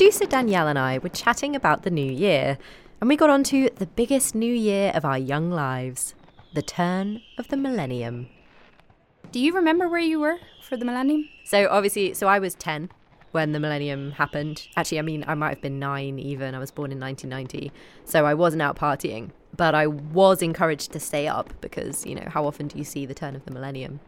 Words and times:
Producer 0.00 0.24
Danielle 0.24 0.66
and 0.66 0.78
I 0.78 0.96
were 0.96 1.10
chatting 1.10 1.54
about 1.54 1.82
the 1.82 1.90
new 1.90 2.10
year, 2.10 2.56
and 3.02 3.08
we 3.10 3.16
got 3.16 3.28
onto 3.28 3.68
the 3.68 3.84
biggest 3.84 4.34
new 4.34 4.54
year 4.54 4.92
of 4.94 5.04
our 5.04 5.18
young 5.18 5.50
lives 5.50 6.14
the 6.54 6.62
turn 6.62 7.20
of 7.36 7.48
the 7.48 7.58
millennium. 7.58 8.30
Do 9.30 9.38
you 9.38 9.54
remember 9.54 9.90
where 9.90 10.00
you 10.00 10.18
were 10.18 10.38
for 10.62 10.78
the 10.78 10.86
millennium? 10.86 11.28
So, 11.44 11.68
obviously, 11.68 12.14
so 12.14 12.28
I 12.28 12.38
was 12.38 12.54
10 12.54 12.88
when 13.32 13.52
the 13.52 13.60
millennium 13.60 14.12
happened. 14.12 14.68
Actually, 14.74 15.00
I 15.00 15.02
mean, 15.02 15.22
I 15.28 15.34
might 15.34 15.50
have 15.50 15.60
been 15.60 15.78
nine 15.78 16.18
even. 16.18 16.54
I 16.54 16.58
was 16.58 16.70
born 16.70 16.92
in 16.92 16.98
1990. 16.98 17.70
So 18.06 18.24
I 18.24 18.32
wasn't 18.32 18.62
out 18.62 18.76
partying, 18.76 19.32
but 19.54 19.74
I 19.74 19.86
was 19.86 20.40
encouraged 20.40 20.92
to 20.92 20.98
stay 20.98 21.28
up 21.28 21.52
because, 21.60 22.06
you 22.06 22.14
know, 22.14 22.26
how 22.26 22.46
often 22.46 22.68
do 22.68 22.78
you 22.78 22.84
see 22.84 23.04
the 23.04 23.12
turn 23.12 23.36
of 23.36 23.44
the 23.44 23.50
millennium? 23.50 24.00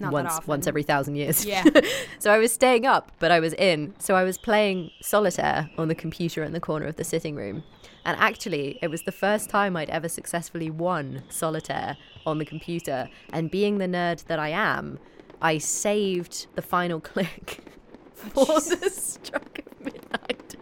Not 0.00 0.12
once 0.12 0.46
once 0.46 0.66
every 0.66 0.82
thousand 0.82 1.16
years. 1.16 1.44
Yeah. 1.44 1.64
so 2.18 2.32
I 2.32 2.38
was 2.38 2.52
staying 2.52 2.86
up, 2.86 3.12
but 3.18 3.30
I 3.30 3.40
was 3.40 3.52
in. 3.54 3.94
So 3.98 4.14
I 4.14 4.24
was 4.24 4.38
playing 4.38 4.90
solitaire 5.00 5.70
on 5.76 5.88
the 5.88 5.94
computer 5.94 6.42
in 6.42 6.52
the 6.52 6.60
corner 6.60 6.86
of 6.86 6.96
the 6.96 7.04
sitting 7.04 7.34
room. 7.34 7.64
And 8.04 8.16
actually, 8.20 8.78
it 8.80 8.88
was 8.88 9.02
the 9.02 9.12
first 9.12 9.50
time 9.50 9.76
I'd 9.76 9.90
ever 9.90 10.08
successfully 10.08 10.70
won 10.70 11.24
solitaire 11.28 11.96
on 12.24 12.38
the 12.38 12.44
computer. 12.44 13.08
And 13.32 13.50
being 13.50 13.78
the 13.78 13.86
nerd 13.86 14.24
that 14.26 14.38
I 14.38 14.48
am, 14.48 14.98
I 15.42 15.58
saved 15.58 16.46
the 16.54 16.62
final 16.62 17.00
click 17.12 17.64
for 18.14 18.46
the 18.46 18.90
stroke 18.94 19.60
of 19.66 19.84
midnight. 19.84 20.56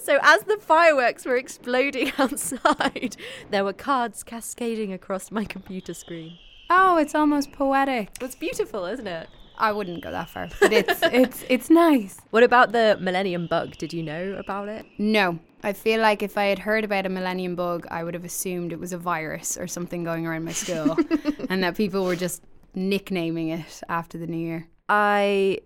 So 0.00 0.18
as 0.22 0.42
the 0.44 0.58
fireworks 0.58 1.24
were 1.24 1.36
exploding 1.36 2.12
outside, 2.18 3.16
there 3.50 3.64
were 3.64 3.72
cards 3.72 4.22
cascading 4.22 4.92
across 4.92 5.30
my 5.30 5.44
computer 5.44 5.94
screen. 5.94 6.38
Oh, 6.74 6.96
it's 6.96 7.14
almost 7.14 7.52
poetic. 7.52 8.08
It's 8.22 8.34
beautiful, 8.34 8.86
isn't 8.86 9.06
it? 9.06 9.28
I 9.58 9.72
wouldn't 9.72 10.02
go 10.02 10.10
that 10.10 10.30
far, 10.30 10.48
but 10.58 10.72
it's 10.72 11.00
it's 11.02 11.44
it's 11.50 11.68
nice. 11.68 12.18
What 12.30 12.42
about 12.42 12.72
the 12.72 12.96
Millennium 12.98 13.46
Bug? 13.46 13.76
Did 13.76 13.92
you 13.92 14.02
know 14.02 14.36
about 14.38 14.70
it? 14.70 14.86
No, 14.96 15.38
I 15.62 15.74
feel 15.74 16.00
like 16.00 16.22
if 16.22 16.38
I 16.38 16.44
had 16.44 16.58
heard 16.58 16.82
about 16.82 17.04
a 17.04 17.10
millennium 17.10 17.56
bug, 17.56 17.86
I 17.90 18.02
would 18.02 18.14
have 18.14 18.24
assumed 18.24 18.72
it 18.72 18.80
was 18.80 18.94
a 18.94 18.98
virus 18.98 19.58
or 19.58 19.66
something 19.66 20.02
going 20.02 20.26
around 20.26 20.44
my 20.44 20.52
school, 20.52 20.96
and 21.50 21.62
that 21.62 21.76
people 21.76 22.06
were 22.06 22.16
just 22.16 22.42
nicknaming 22.74 23.50
it 23.50 23.82
after 23.90 24.16
the 24.16 24.26
new 24.26 24.38
year. 24.38 24.66
I 24.88 25.58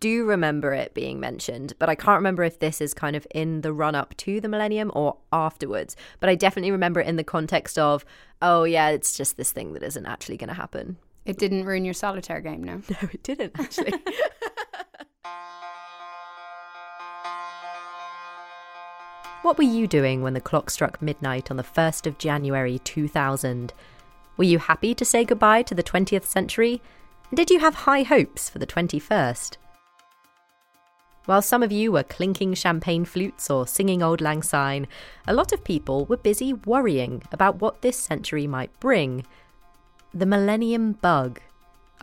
do 0.00 0.24
remember 0.24 0.72
it 0.72 0.94
being 0.94 1.20
mentioned, 1.20 1.74
but 1.78 1.88
I 1.88 1.94
can't 1.94 2.18
remember 2.18 2.42
if 2.42 2.58
this 2.58 2.80
is 2.80 2.94
kind 2.94 3.14
of 3.14 3.26
in 3.34 3.60
the 3.60 3.72
run 3.72 3.94
up 3.94 4.16
to 4.18 4.40
the 4.40 4.48
millennium 4.48 4.90
or 4.94 5.16
afterwards. 5.32 5.96
But 6.20 6.28
I 6.30 6.34
definitely 6.34 6.70
remember 6.70 7.00
it 7.00 7.06
in 7.06 7.16
the 7.16 7.24
context 7.24 7.78
of, 7.78 8.04
oh, 8.40 8.64
yeah, 8.64 8.88
it's 8.88 9.16
just 9.16 9.36
this 9.36 9.52
thing 9.52 9.74
that 9.74 9.82
isn't 9.82 10.06
actually 10.06 10.36
going 10.38 10.48
to 10.48 10.54
happen. 10.54 10.96
It 11.24 11.38
didn't 11.38 11.64
ruin 11.64 11.84
your 11.84 11.94
solitaire 11.94 12.40
game, 12.40 12.64
no. 12.64 12.82
No, 12.90 12.96
it 13.12 13.22
didn't 13.22 13.52
actually. 13.58 13.92
what 19.42 19.56
were 19.56 19.64
you 19.64 19.86
doing 19.86 20.22
when 20.22 20.34
the 20.34 20.40
clock 20.40 20.70
struck 20.70 21.00
midnight 21.00 21.50
on 21.50 21.56
the 21.56 21.62
1st 21.62 22.06
of 22.06 22.18
January 22.18 22.80
2000? 22.80 23.72
Were 24.36 24.44
you 24.44 24.58
happy 24.58 24.94
to 24.94 25.04
say 25.04 25.24
goodbye 25.24 25.62
to 25.62 25.74
the 25.74 25.82
20th 25.82 26.24
century? 26.24 26.82
And 27.30 27.36
did 27.36 27.50
you 27.50 27.60
have 27.60 27.74
high 27.74 28.02
hopes 28.02 28.50
for 28.50 28.58
the 28.58 28.66
21st? 28.66 29.58
While 31.24 31.42
some 31.42 31.62
of 31.62 31.70
you 31.70 31.92
were 31.92 32.02
clinking 32.02 32.54
champagne 32.54 33.04
flutes 33.04 33.48
or 33.48 33.66
singing 33.66 34.02
Auld 34.02 34.20
Lang 34.20 34.42
Syne, 34.42 34.88
a 35.26 35.34
lot 35.34 35.52
of 35.52 35.62
people 35.62 36.04
were 36.06 36.16
busy 36.16 36.52
worrying 36.52 37.22
about 37.30 37.60
what 37.60 37.82
this 37.82 37.96
century 37.96 38.46
might 38.46 38.78
bring. 38.80 39.24
The 40.12 40.26
Millennium 40.26 40.92
Bug, 40.94 41.40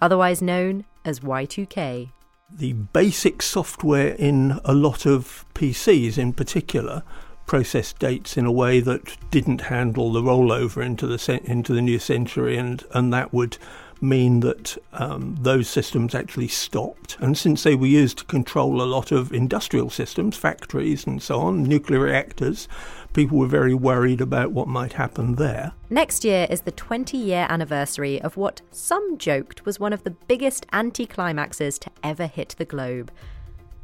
otherwise 0.02 0.41
known 0.41 0.85
as 1.03 1.19
Y2K. 1.19 2.12
The 2.52 2.74
basic 2.74 3.41
software 3.41 4.16
in 4.16 4.59
a 4.63 4.74
lot 4.74 5.06
of 5.06 5.46
PCs, 5.53 6.18
in 6.18 6.34
particular, 6.34 7.03
processed 7.46 8.00
dates 8.00 8.38
in 8.38 8.46
a 8.46 8.52
way 8.52 8.79
that 8.79 9.18
didn't 9.31 9.62
handle 9.62 10.12
the 10.12 10.22
rollover 10.22 10.85
into 10.85 11.08
the 11.08 11.41
into 11.44 11.74
the 11.74 11.81
new 11.81 12.00
century, 12.00 12.58
and 12.58 12.85
and 12.94 13.12
that 13.12 13.34
would 13.34 13.58
mean 14.01 14.39
that 14.41 14.77
um, 14.93 15.37
those 15.39 15.69
systems 15.69 16.15
actually 16.15 16.47
stopped. 16.47 17.17
And 17.19 17.37
since 17.37 17.63
they 17.63 17.75
were 17.75 17.87
used 17.87 18.19
to 18.19 18.25
control 18.25 18.81
a 18.81 18.83
lot 18.83 19.11
of 19.11 19.33
industrial 19.33 19.89
systems, 19.89 20.37
factories 20.37 21.05
and 21.05 21.21
so 21.21 21.39
on, 21.39 21.63
nuclear 21.63 21.99
reactors, 21.99 22.67
people 23.13 23.37
were 23.37 23.47
very 23.47 23.73
worried 23.73 24.21
about 24.21 24.51
what 24.51 24.67
might 24.67 24.93
happen 24.93 25.35
there. 25.35 25.73
Next 25.89 26.23
year 26.23 26.47
is 26.49 26.61
the 26.61 26.71
20 26.71 27.17
year 27.17 27.45
anniversary 27.49 28.21
of 28.21 28.37
what 28.37 28.61
some 28.71 29.17
joked 29.17 29.65
was 29.65 29.79
one 29.79 29.93
of 29.93 30.03
the 30.03 30.11
biggest 30.11 30.67
anticlimaxes 30.71 31.79
to 31.79 31.91
ever 32.03 32.27
hit 32.27 32.55
the 32.57 32.66
globe. 32.66 33.11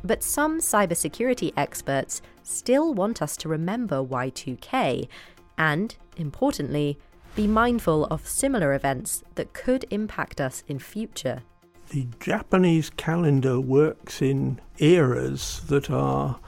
But 0.03 0.23
some 0.23 0.59
cybersecurity 0.59 1.53
experts 1.57 2.21
still 2.43 2.93
want 2.93 3.21
us 3.21 3.35
to 3.37 3.49
remember 3.49 4.03
Y2K 4.03 5.07
and, 5.57 5.95
importantly, 6.17 6.99
be 7.35 7.47
mindful 7.47 8.05
of 8.05 8.25
similar 8.25 8.73
events 8.73 9.23
that 9.35 9.53
could 9.53 9.85
impact 9.89 10.39
us 10.39 10.63
in 10.67 10.79
future. 10.79 11.43
The 11.89 12.07
Japanese 12.19 12.89
calendar 12.91 13.59
works 13.59 14.21
in 14.21 14.61
eras 14.79 15.61
that 15.67 15.89
are 15.89 16.39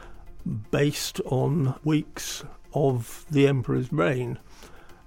based 0.71 1.19
on 1.25 1.75
weeks 1.83 2.43
of 2.73 3.25
the 3.29 3.47
emperor's 3.47 3.91
reign, 3.91 4.39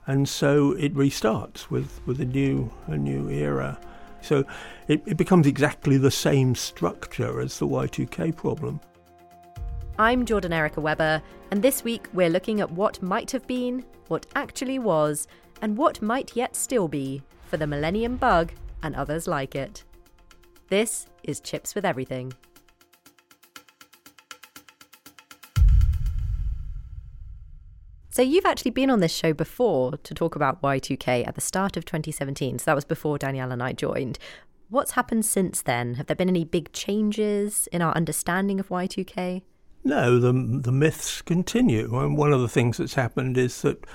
and 0.07 0.29
so 0.29 0.73
it 0.73 0.95
restarts 0.95 1.71
with, 1.71 2.01
with 2.07 2.21
a 2.21 2.27
new 2.27 2.71
a 2.87 2.97
new 2.97 3.29
era. 3.31 3.81
So 4.21 4.45
it, 4.87 5.03
it 5.07 5.17
becomes 5.17 5.47
exactly 5.47 5.97
the 5.97 6.11
same 6.11 6.55
structure 6.55 7.41
as 7.41 7.59
the 7.59 7.67
Y2K 7.67 8.37
problem. 8.37 8.81
I'm 9.99 10.25
Jordan 10.27 10.53
Erica 10.53 10.81
Webber, 10.81 11.22
and 11.51 11.63
this 11.63 11.84
week 11.84 12.09
we're 12.13 12.31
looking 12.31 12.60
at 12.60 12.71
what 12.71 13.03
might 13.03 13.31
have 13.31 13.47
been, 13.47 13.84
what 14.09 14.27
actually 14.34 14.78
was, 14.78 15.27
and 15.62 15.77
what 15.77 16.03
might 16.03 16.36
yet 16.36 16.57
still 16.57 16.89
be 16.89 17.22
for 17.47 17.57
the 17.57 17.66
Millennium 17.66 18.16
Bug 18.16 18.53
and 18.83 18.95
others 18.95 19.27
like 19.27 19.54
it. 19.54 19.84
This 20.68 21.07
is 21.22 21.41
Chips 21.41 21.74
with 21.74 21.84
Everything. 21.84 22.33
So, 28.12 28.22
you've 28.22 28.45
actually 28.45 28.72
been 28.72 28.91
on 28.91 29.01
this 29.01 29.15
show 29.15 29.33
before 29.33 29.97
to 29.98 30.15
talk 30.15 30.34
about 30.34 30.62
Y2K 30.62 31.27
at 31.27 31.36
the 31.36 31.41
start 31.41 31.77
of 31.77 31.84
2017. 31.84 32.59
So, 32.59 32.65
that 32.66 32.74
was 32.74 32.84
before 32.84 33.18
Danielle 33.18 33.53
and 33.53 33.63
I 33.63 33.72
joined. 33.72 34.18
What's 34.68 34.92
happened 34.92 35.24
since 35.24 35.63
then? 35.63 35.95
Have 35.95 36.06
there 36.06 36.16
been 36.16 36.28
any 36.28 36.45
big 36.45 36.72
changes 36.72 37.68
in 37.72 37.83
our 37.83 37.92
understanding 37.95 38.60
of 38.60 38.68
Y2K? 38.68 39.42
No, 39.83 40.18
the 40.18 40.33
the 40.33 40.72
myths 40.72 41.22
continue. 41.22 41.98
And 41.98 42.16
one 42.16 42.33
of 42.33 42.41
the 42.41 42.48
things 42.48 42.77
that's 42.77 42.95
happened 42.95 43.39
is 43.39 43.63
that 43.63 43.86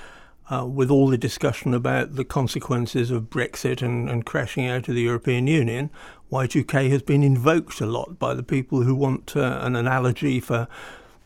uh, 0.50 0.64
with 0.64 0.90
all 0.90 1.08
the 1.08 1.18
discussion 1.18 1.74
about 1.74 2.14
the 2.16 2.24
consequences 2.24 3.10
of 3.10 3.24
Brexit 3.24 3.82
and, 3.82 4.08
and 4.08 4.24
crashing 4.24 4.66
out 4.66 4.88
of 4.88 4.94
the 4.94 5.02
European 5.02 5.46
Union, 5.46 5.90
Y2K 6.30 6.90
has 6.90 7.02
been 7.02 7.22
invoked 7.22 7.80
a 7.80 7.86
lot 7.86 8.18
by 8.18 8.34
the 8.34 8.42
people 8.42 8.82
who 8.82 8.94
want 8.94 9.36
uh, 9.36 9.58
an 9.62 9.74
analogy 9.74 10.40
for 10.40 10.68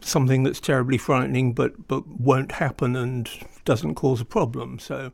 something 0.00 0.42
that's 0.42 0.60
terribly 0.60 0.96
frightening 0.96 1.52
but, 1.52 1.86
but 1.86 2.06
won't 2.06 2.52
happen 2.52 2.96
and 2.96 3.28
doesn't 3.64 3.94
cause 3.94 4.20
a 4.20 4.24
problem. 4.24 4.78
So. 4.78 5.12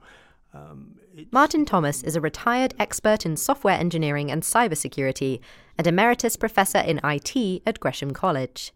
Um, 0.54 0.94
Martin 1.32 1.64
Thomas 1.64 2.02
is 2.02 2.14
a 2.14 2.20
retired 2.20 2.74
expert 2.78 3.24
in 3.24 3.36
software 3.36 3.78
engineering 3.78 4.30
and 4.30 4.42
cybersecurity 4.42 5.40
and 5.78 5.86
emeritus 5.86 6.36
professor 6.36 6.78
in 6.78 7.00
IT 7.02 7.62
at 7.66 7.80
Gresham 7.80 8.12
College. 8.12 8.72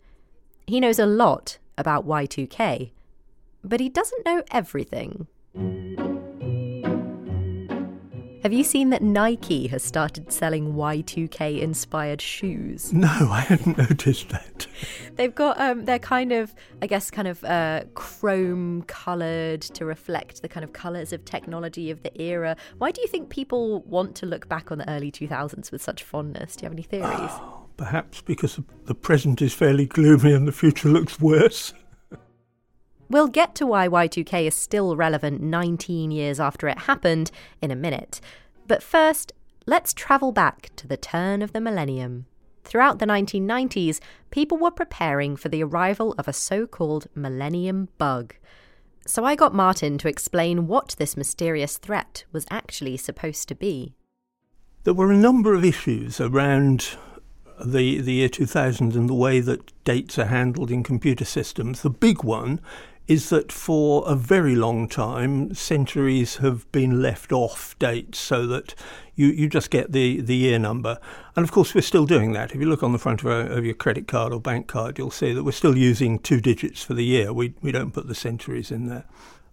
He 0.67 0.81
knows 0.81 0.99
a 0.99 1.07
lot 1.07 1.59
about 1.77 2.07
Y2K, 2.07 2.93
but 3.63 3.81
he 3.81 3.89
doesn't 3.89 4.25
know 4.25 4.43
everything. 4.51 5.27
Have 8.43 8.55
you 8.55 8.65
seen 8.65 8.89
that 8.89 9.03
Nike 9.03 9.67
has 9.67 9.83
started 9.83 10.33
selling 10.33 10.73
Y2K 10.73 11.61
inspired 11.61 12.23
shoes? 12.23 12.91
No, 13.01 13.09
I 13.09 13.41
hadn't 13.41 13.77
noticed 13.77 14.31
that. 14.31 14.67
They've 15.17 15.35
got, 15.35 15.61
um, 15.61 15.85
they're 15.85 15.99
kind 15.99 16.33
of, 16.33 16.55
I 16.81 16.87
guess, 16.87 17.11
kind 17.11 17.29
of 17.29 17.45
uh, 17.45 17.85
chrome 17.95 18.83
coloured 18.87 19.61
to 19.63 19.85
reflect 19.85 20.41
the 20.41 20.49
kind 20.49 20.65
of 20.65 20.73
colours 20.73 21.13
of 21.13 21.25
technology 21.27 21.91
of 21.91 22.03
the 22.03 22.19
era. 22.21 22.57
Why 22.79 22.91
do 22.93 23.03
you 23.03 23.09
think 23.09 23.29
people 23.29 23.83
want 23.83 24.15
to 24.17 24.27
look 24.27 24.49
back 24.49 24.73
on 24.73 24.79
the 24.79 24.89
early 24.89 25.13
2000s 25.13 25.71
with 25.71 25.83
such 25.83 26.03
fondness? 26.03 26.57
Do 26.57 26.63
you 26.63 26.67
have 26.67 26.73
any 26.73 26.83
theories? 26.83 27.09
Oh, 27.11 27.67
perhaps 27.77 28.23
because 28.23 28.59
the 28.87 28.95
present 28.95 29.43
is 29.43 29.53
fairly 29.53 29.85
gloomy 29.85 30.33
and 30.33 30.49
the 30.49 30.53
future 30.53 30.89
looks 30.89 31.21
worse. 31.21 31.75
We'll 33.11 33.27
get 33.27 33.57
to 33.57 33.67
why 33.67 33.89
Y2K 33.89 34.47
is 34.47 34.55
still 34.55 34.95
relevant 34.95 35.43
19 35.43 36.13
years 36.13 36.39
after 36.39 36.69
it 36.69 36.79
happened 36.79 37.33
in 37.61 37.73
a 37.73 37.77
minute. 37.77 38.21
But 38.69 38.85
first, 38.85 39.33
let's 39.67 39.93
travel 39.93 40.31
back 40.31 40.71
to 40.77 40.87
the 40.87 40.97
turn 40.97 41.43
of 41.43 41.53
the 41.53 41.61
millennium. 41.61 42.27
Throughout 42.63 43.01
the 43.01 43.07
1990s, 43.07 43.99
people 44.31 44.59
were 44.59 44.71
preparing 44.71 45.35
for 45.35 45.49
the 45.49 45.65
arrival 45.65 46.15
of 46.19 46.29
a 46.29 46.33
so 46.33 46.69
called 46.69 47.09
millennium 47.17 47.89
bug. 47.99 48.37
So 49.07 49.25
I 49.25 49.35
got 49.35 49.53
Martin 49.53 49.99
to 49.99 50.09
explain 50.09 50.69
what 50.69 50.95
this 50.97 51.17
mysterious 51.17 51.79
threat 51.79 52.23
was 52.31 52.47
actually 52.49 52.97
supposed 52.97 53.49
to 53.49 53.57
be. 53.57 53.97
There 54.85 54.95
were 54.95 55.11
a 55.11 55.17
number 55.17 55.53
of 55.53 55.65
issues 55.65 56.21
around 56.21 56.97
the, 57.65 58.01
the 58.01 58.13
year 58.13 58.29
2000 58.29 58.95
and 58.95 59.09
the 59.09 59.15
way 59.15 59.41
that 59.41 59.73
dates 59.83 60.17
are 60.17 60.27
handled 60.27 60.71
in 60.71 60.85
computer 60.85 61.25
systems. 61.25 61.83
The 61.83 61.91
big 61.91 62.23
one 62.23 62.61
is 63.11 63.29
that 63.29 63.51
for 63.51 64.05
a 64.07 64.15
very 64.15 64.55
long 64.55 64.87
time, 64.87 65.53
centuries 65.53 66.37
have 66.37 66.71
been 66.71 67.03
left 67.03 67.33
off 67.33 67.77
dates 67.81 68.21
so 68.21 68.47
that 68.47 68.73
you, 69.17 69.27
you 69.27 69.49
just 69.49 69.69
get 69.69 69.91
the, 69.91 70.21
the 70.21 70.37
year 70.37 70.61
number. 70.61 70.97
And 71.35 71.43
of 71.43 71.51
course, 71.51 71.75
we're 71.75 71.81
still 71.81 72.07
doing 72.07 72.35
that. 72.35 72.53
If 72.53 72.61
you 72.61 72.69
look 72.69 72.85
on 72.85 72.93
the 72.93 73.01
front 73.01 73.23
of, 73.23 73.27
a, 73.27 73.53
of 73.53 73.65
your 73.65 73.75
credit 73.75 74.07
card 74.07 74.33
or 74.33 74.41
bank 74.41 74.69
card, 74.69 74.97
you'll 74.97 75.11
see 75.11 75.33
that 75.33 75.43
we're 75.43 75.51
still 75.51 75.77
using 75.77 76.21
two 76.21 76.41
digits 76.41 76.85
for 76.85 76.95
the 76.95 77.05
year. 77.05 77.33
We, 77.33 77.53
we 77.61 77.73
don't 77.73 77.91
put 77.91 78.07
the 78.07 78.15
centuries 78.15 78.71
in 78.71 78.87
there. 78.87 79.07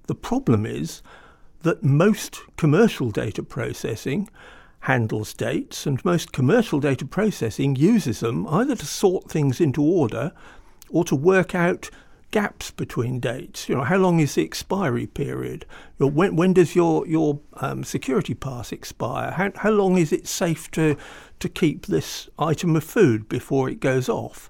The 0.06 0.14
problem 0.14 0.68
is 0.68 1.02
that 1.64 1.82
most 1.84 2.40
commercial 2.58 3.10
data 3.10 3.42
processing 3.42 4.30
handles 4.82 5.34
dates, 5.34 5.88
and 5.88 6.06
most 6.06 6.32
commercial 6.32 6.80
data 6.80 7.06
processing 7.06 7.76
uses 7.76 8.20
them 8.20 8.46
either 8.50 8.76
to 8.76 8.86
sort 8.86 9.32
things 9.32 9.60
into 9.60 9.82
order 9.82 10.32
or 10.92 11.04
to 11.06 11.16
work 11.16 11.56
out 11.56 11.90
gaps 12.32 12.72
between 12.72 13.20
dates. 13.20 13.70
You 13.70 13.76
know, 13.76 13.84
how 13.84 13.98
long 13.98 14.20
is 14.20 14.36
the 14.36 14.44
expiry 14.44 15.08
period? 15.08 15.66
You 15.98 16.06
know, 16.06 16.12
when 16.12 16.36
when 16.36 16.54
does 16.54 16.76
your 16.76 17.08
your 17.08 17.40
um, 17.56 17.84
security 17.84 18.34
pass 18.34 18.72
expire? 18.72 19.32
How 19.32 19.52
how 19.56 19.72
long 19.72 19.98
is 19.98 20.12
it 20.12 20.28
safe 20.28 20.70
to 20.72 20.98
to 21.40 21.50
keep 21.50 21.86
this 21.86 22.30
item 22.40 22.76
of 22.76 22.84
food 22.84 23.30
before 23.30 23.70
it 23.70 23.80
goes 23.80 24.10
off? 24.10 24.50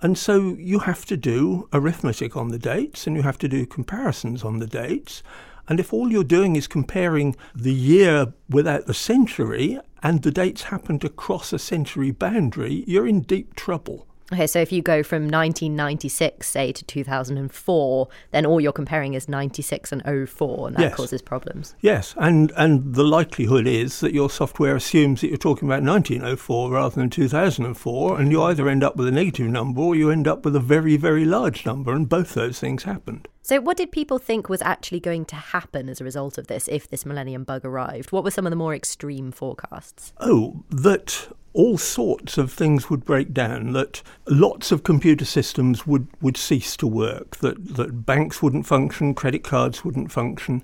And 0.00 0.16
so 0.16 0.54
you 0.58 0.80
have 0.80 1.04
to 1.06 1.16
do 1.16 1.68
arithmetic 1.72 2.36
on 2.36 2.48
the 2.48 2.58
dates, 2.58 3.06
and 3.06 3.16
you 3.16 3.22
have 3.22 3.38
to 3.38 3.48
do 3.48 3.66
comparisons 3.66 4.44
on 4.44 4.58
the 4.58 4.66
dates. 4.66 5.22
And 5.68 5.80
if 5.80 5.92
all 5.92 6.10
you're 6.10 6.24
doing 6.24 6.56
is 6.56 6.66
comparing 6.66 7.36
the 7.54 7.74
year 7.74 8.32
without 8.48 8.86
the 8.86 8.94
century, 8.94 9.78
and 10.02 10.22
the 10.22 10.30
dates 10.30 10.64
happen 10.64 10.98
to 11.00 11.08
cross 11.08 11.52
a 11.52 11.58
century 11.58 12.10
boundary, 12.10 12.84
you're 12.86 13.06
in 13.06 13.22
deep 13.22 13.54
trouble. 13.54 14.07
Okay, 14.30 14.46
so 14.46 14.60
if 14.60 14.72
you 14.72 14.82
go 14.82 15.02
from 15.02 15.22
1996, 15.22 16.46
say, 16.46 16.70
to 16.72 16.84
2004, 16.84 18.08
then 18.30 18.44
all 18.44 18.60
you're 18.60 18.72
comparing 18.72 19.14
is 19.14 19.26
96 19.26 19.90
and 19.90 20.28
04, 20.28 20.68
and 20.68 20.76
that 20.76 20.82
yes. 20.82 20.94
causes 20.94 21.22
problems. 21.22 21.74
Yes, 21.80 22.14
and, 22.18 22.52
and 22.56 22.94
the 22.94 23.04
likelihood 23.04 23.66
is 23.66 24.00
that 24.00 24.12
your 24.12 24.28
software 24.28 24.76
assumes 24.76 25.22
that 25.22 25.28
you're 25.28 25.38
talking 25.38 25.66
about 25.66 25.82
1904 25.82 26.70
rather 26.70 26.94
than 26.94 27.08
2004, 27.08 28.20
and 28.20 28.30
you 28.30 28.42
either 28.42 28.68
end 28.68 28.84
up 28.84 28.96
with 28.96 29.08
a 29.08 29.12
negative 29.12 29.48
number 29.48 29.80
or 29.80 29.94
you 29.94 30.10
end 30.10 30.28
up 30.28 30.44
with 30.44 30.54
a 30.54 30.60
very, 30.60 30.98
very 30.98 31.24
large 31.24 31.64
number, 31.64 31.94
and 31.94 32.06
both 32.08 32.34
those 32.34 32.60
things 32.60 32.82
happened. 32.82 33.28
So, 33.40 33.62
what 33.62 33.78
did 33.78 33.90
people 33.90 34.18
think 34.18 34.50
was 34.50 34.60
actually 34.60 35.00
going 35.00 35.24
to 35.24 35.36
happen 35.36 35.88
as 35.88 36.02
a 36.02 36.04
result 36.04 36.36
of 36.36 36.48
this 36.48 36.68
if 36.68 36.86
this 36.86 37.06
millennium 37.06 37.44
bug 37.44 37.64
arrived? 37.64 38.12
What 38.12 38.22
were 38.22 38.30
some 38.30 38.44
of 38.46 38.50
the 38.50 38.56
more 38.56 38.74
extreme 38.74 39.32
forecasts? 39.32 40.12
Oh, 40.20 40.64
that 40.68 41.28
all 41.58 41.76
sorts 41.76 42.38
of 42.38 42.52
things 42.52 42.88
would 42.88 43.04
break 43.04 43.34
down, 43.34 43.72
that 43.72 44.00
lots 44.28 44.70
of 44.70 44.84
computer 44.84 45.24
systems 45.24 45.88
would, 45.88 46.06
would 46.20 46.36
cease 46.36 46.76
to 46.76 46.86
work, 46.86 47.38
that, 47.38 47.74
that 47.74 48.06
banks 48.06 48.40
wouldn't 48.40 48.64
function, 48.64 49.12
credit 49.12 49.42
cards 49.42 49.84
wouldn't 49.84 50.12
function. 50.12 50.62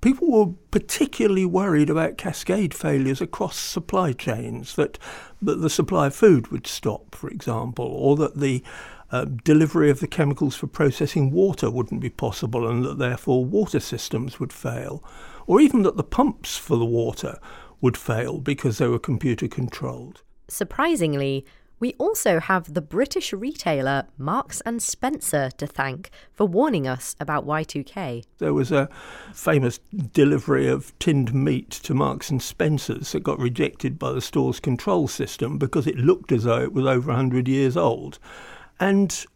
People 0.00 0.30
were 0.30 0.54
particularly 0.70 1.44
worried 1.44 1.90
about 1.90 2.16
cascade 2.16 2.72
failures 2.72 3.20
across 3.20 3.58
supply 3.58 4.12
chains, 4.12 4.76
that, 4.76 4.98
that 5.42 5.60
the 5.60 5.68
supply 5.68 6.06
of 6.06 6.14
food 6.14 6.48
would 6.48 6.66
stop, 6.66 7.14
for 7.14 7.28
example, 7.28 7.84
or 7.84 8.16
that 8.16 8.40
the 8.40 8.62
uh, 9.10 9.26
delivery 9.44 9.90
of 9.90 10.00
the 10.00 10.06
chemicals 10.06 10.56
for 10.56 10.66
processing 10.66 11.32
water 11.32 11.70
wouldn't 11.70 12.00
be 12.00 12.08
possible 12.08 12.66
and 12.66 12.82
that 12.82 12.96
therefore 12.96 13.44
water 13.44 13.78
systems 13.78 14.40
would 14.40 14.54
fail, 14.54 15.04
or 15.46 15.60
even 15.60 15.82
that 15.82 15.98
the 15.98 16.02
pumps 16.02 16.56
for 16.56 16.78
the 16.78 16.84
water 16.86 17.38
would 17.80 17.96
fail 17.96 18.38
because 18.38 18.78
they 18.78 18.88
were 18.88 18.98
computer 18.98 19.48
controlled. 19.48 20.22
Surprisingly, 20.48 21.44
we 21.80 21.94
also 21.98 22.40
have 22.40 22.72
the 22.72 22.80
British 22.80 23.32
retailer 23.32 24.04
Marks 24.16 24.60
and 24.62 24.80
Spencer 24.80 25.50
to 25.58 25.66
thank 25.66 26.10
for 26.32 26.46
warning 26.46 26.86
us 26.86 27.16
about 27.18 27.46
Y2K. 27.46 28.24
There 28.38 28.54
was 28.54 28.72
a 28.72 28.88
famous 29.34 29.80
delivery 30.12 30.68
of 30.68 30.98
tinned 30.98 31.34
meat 31.34 31.70
to 31.70 31.92
Marks 31.92 32.30
and 32.30 32.40
Spencer's 32.40 33.12
that 33.12 33.22
got 33.22 33.38
rejected 33.38 33.98
by 33.98 34.12
the 34.12 34.22
store's 34.22 34.60
control 34.60 35.08
system 35.08 35.58
because 35.58 35.86
it 35.86 35.98
looked 35.98 36.32
as 36.32 36.44
though 36.44 36.62
it 36.62 36.72
was 36.72 36.86
over 36.86 37.08
100 37.08 37.48
years 37.48 37.76
old. 37.76 38.18
And 38.80 39.26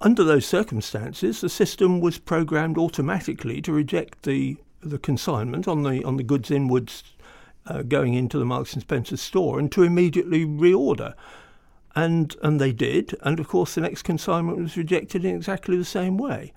under 0.00 0.24
those 0.24 0.46
circumstances, 0.46 1.40
the 1.40 1.48
system 1.48 2.00
was 2.00 2.18
programmed 2.18 2.78
automatically 2.78 3.62
to 3.62 3.72
reject 3.72 4.22
the 4.24 4.56
the 4.80 4.98
consignment 4.98 5.68
on 5.68 5.84
the 5.84 6.02
on 6.02 6.16
the 6.16 6.24
goods 6.24 6.50
inwards 6.50 7.04
uh, 7.66 7.82
going 7.82 8.14
into 8.14 8.38
the 8.38 8.44
Marks 8.44 8.72
and 8.72 8.82
Spencer 8.82 9.16
store 9.16 9.58
and 9.58 9.70
to 9.72 9.82
immediately 9.82 10.44
reorder. 10.44 11.14
And 11.94 12.34
and 12.42 12.58
they 12.58 12.72
did, 12.72 13.14
and 13.20 13.38
of 13.38 13.48
course 13.48 13.74
the 13.74 13.82
next 13.82 14.02
consignment 14.02 14.58
was 14.58 14.78
rejected 14.78 15.26
in 15.26 15.36
exactly 15.36 15.76
the 15.76 15.84
same 15.84 16.16
way. 16.16 16.52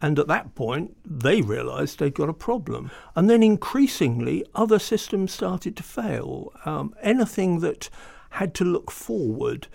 And 0.00 0.18
at 0.18 0.28
that 0.28 0.54
point, 0.54 0.96
they 1.04 1.40
realised 1.40 1.98
they'd 1.98 2.14
got 2.14 2.28
a 2.28 2.34
problem. 2.34 2.90
And 3.14 3.30
then 3.30 3.42
increasingly, 3.42 4.44
other 4.54 4.78
systems 4.78 5.32
started 5.32 5.74
to 5.76 5.82
fail. 5.82 6.52
Um, 6.64 6.94
anything 7.00 7.60
that 7.60 7.88
had 8.30 8.54
to 8.54 8.64
look 8.64 8.90
forward 8.90 9.68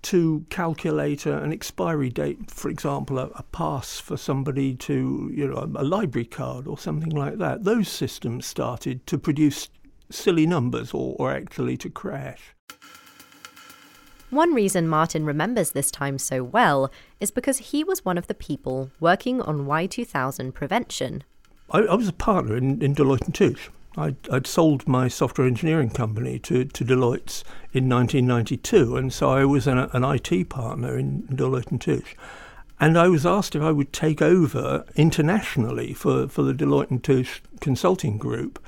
to 0.00 0.46
calculate 0.48 1.26
an 1.26 1.52
expiry 1.52 2.08
date, 2.08 2.50
for 2.50 2.70
example, 2.70 3.18
a, 3.18 3.26
a, 3.34 3.42
pass 3.42 3.98
for 3.98 4.16
somebody 4.16 4.74
to, 4.74 5.30
you 5.34 5.46
know, 5.46 5.70
a 5.74 5.82
library 5.82 6.24
card 6.24 6.66
or 6.66 6.78
something 6.78 7.10
like 7.10 7.38
that. 7.38 7.64
Those 7.64 7.88
systems 7.88 8.46
started 8.46 9.06
to 9.08 9.18
produce 9.18 9.68
silly 10.10 10.46
numbers 10.46 10.92
or, 10.92 11.16
or 11.18 11.32
actually 11.32 11.76
to 11.78 11.90
crash. 11.90 12.54
One 14.30 14.52
reason 14.52 14.88
Martin 14.88 15.24
remembers 15.24 15.72
this 15.72 15.90
time 15.90 16.18
so 16.18 16.44
well 16.44 16.90
is 17.18 17.30
because 17.30 17.58
he 17.58 17.82
was 17.82 18.04
one 18.04 18.18
of 18.18 18.26
the 18.26 18.34
people 18.34 18.90
working 19.00 19.40
on 19.40 19.66
Y2000 19.66 20.52
prevention. 20.52 21.24
I, 21.70 21.78
I 21.80 21.94
was 21.94 22.08
a 22.08 22.12
partner 22.12 22.54
in, 22.56 22.82
in 22.82 22.94
Deloitte 22.94 23.24
and 23.24 23.34
Touche. 23.34 23.70
I'd, 23.96 24.16
I'd, 24.30 24.46
sold 24.46 24.86
my 24.86 25.08
software 25.08 25.46
engineering 25.46 25.90
company 25.90 26.38
to, 26.40 26.66
to 26.66 26.84
Deloitte's 26.84 27.42
in 27.72 27.88
1992, 27.88 28.96
and 28.96 29.12
so 29.12 29.30
I 29.30 29.44
was 29.44 29.66
an, 29.66 29.78
an 29.78 30.04
IT 30.04 30.50
partner 30.50 30.96
in 30.96 31.22
Deloitte 31.22 31.70
and 31.70 31.80
Touche. 31.80 32.14
And 32.78 32.96
I 32.96 33.08
was 33.08 33.26
asked 33.26 33.56
if 33.56 33.62
I 33.62 33.72
would 33.72 33.92
take 33.92 34.22
over 34.22 34.84
internationally 34.94 35.94
for, 35.94 36.28
for 36.28 36.42
the 36.42 36.52
Deloitte 36.52 36.90
and 36.90 37.02
Touche 37.02 37.40
consulting 37.60 38.18
group 38.18 38.62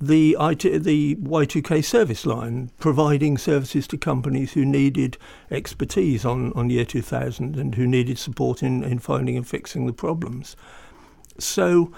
the, 0.00 0.36
IT, 0.38 0.82
the 0.82 1.16
Y2K 1.16 1.84
service 1.84 2.26
line, 2.26 2.70
providing 2.78 3.38
services 3.38 3.86
to 3.88 3.96
companies 3.96 4.52
who 4.52 4.64
needed 4.64 5.16
expertise 5.50 6.24
on, 6.24 6.52
on 6.52 6.70
year 6.70 6.84
2000 6.84 7.56
and 7.56 7.74
who 7.74 7.86
needed 7.86 8.18
support 8.18 8.62
in, 8.62 8.84
in 8.84 8.98
finding 8.98 9.36
and 9.36 9.46
fixing 9.46 9.86
the 9.86 9.92
problems. 9.92 10.56
So 11.38 11.92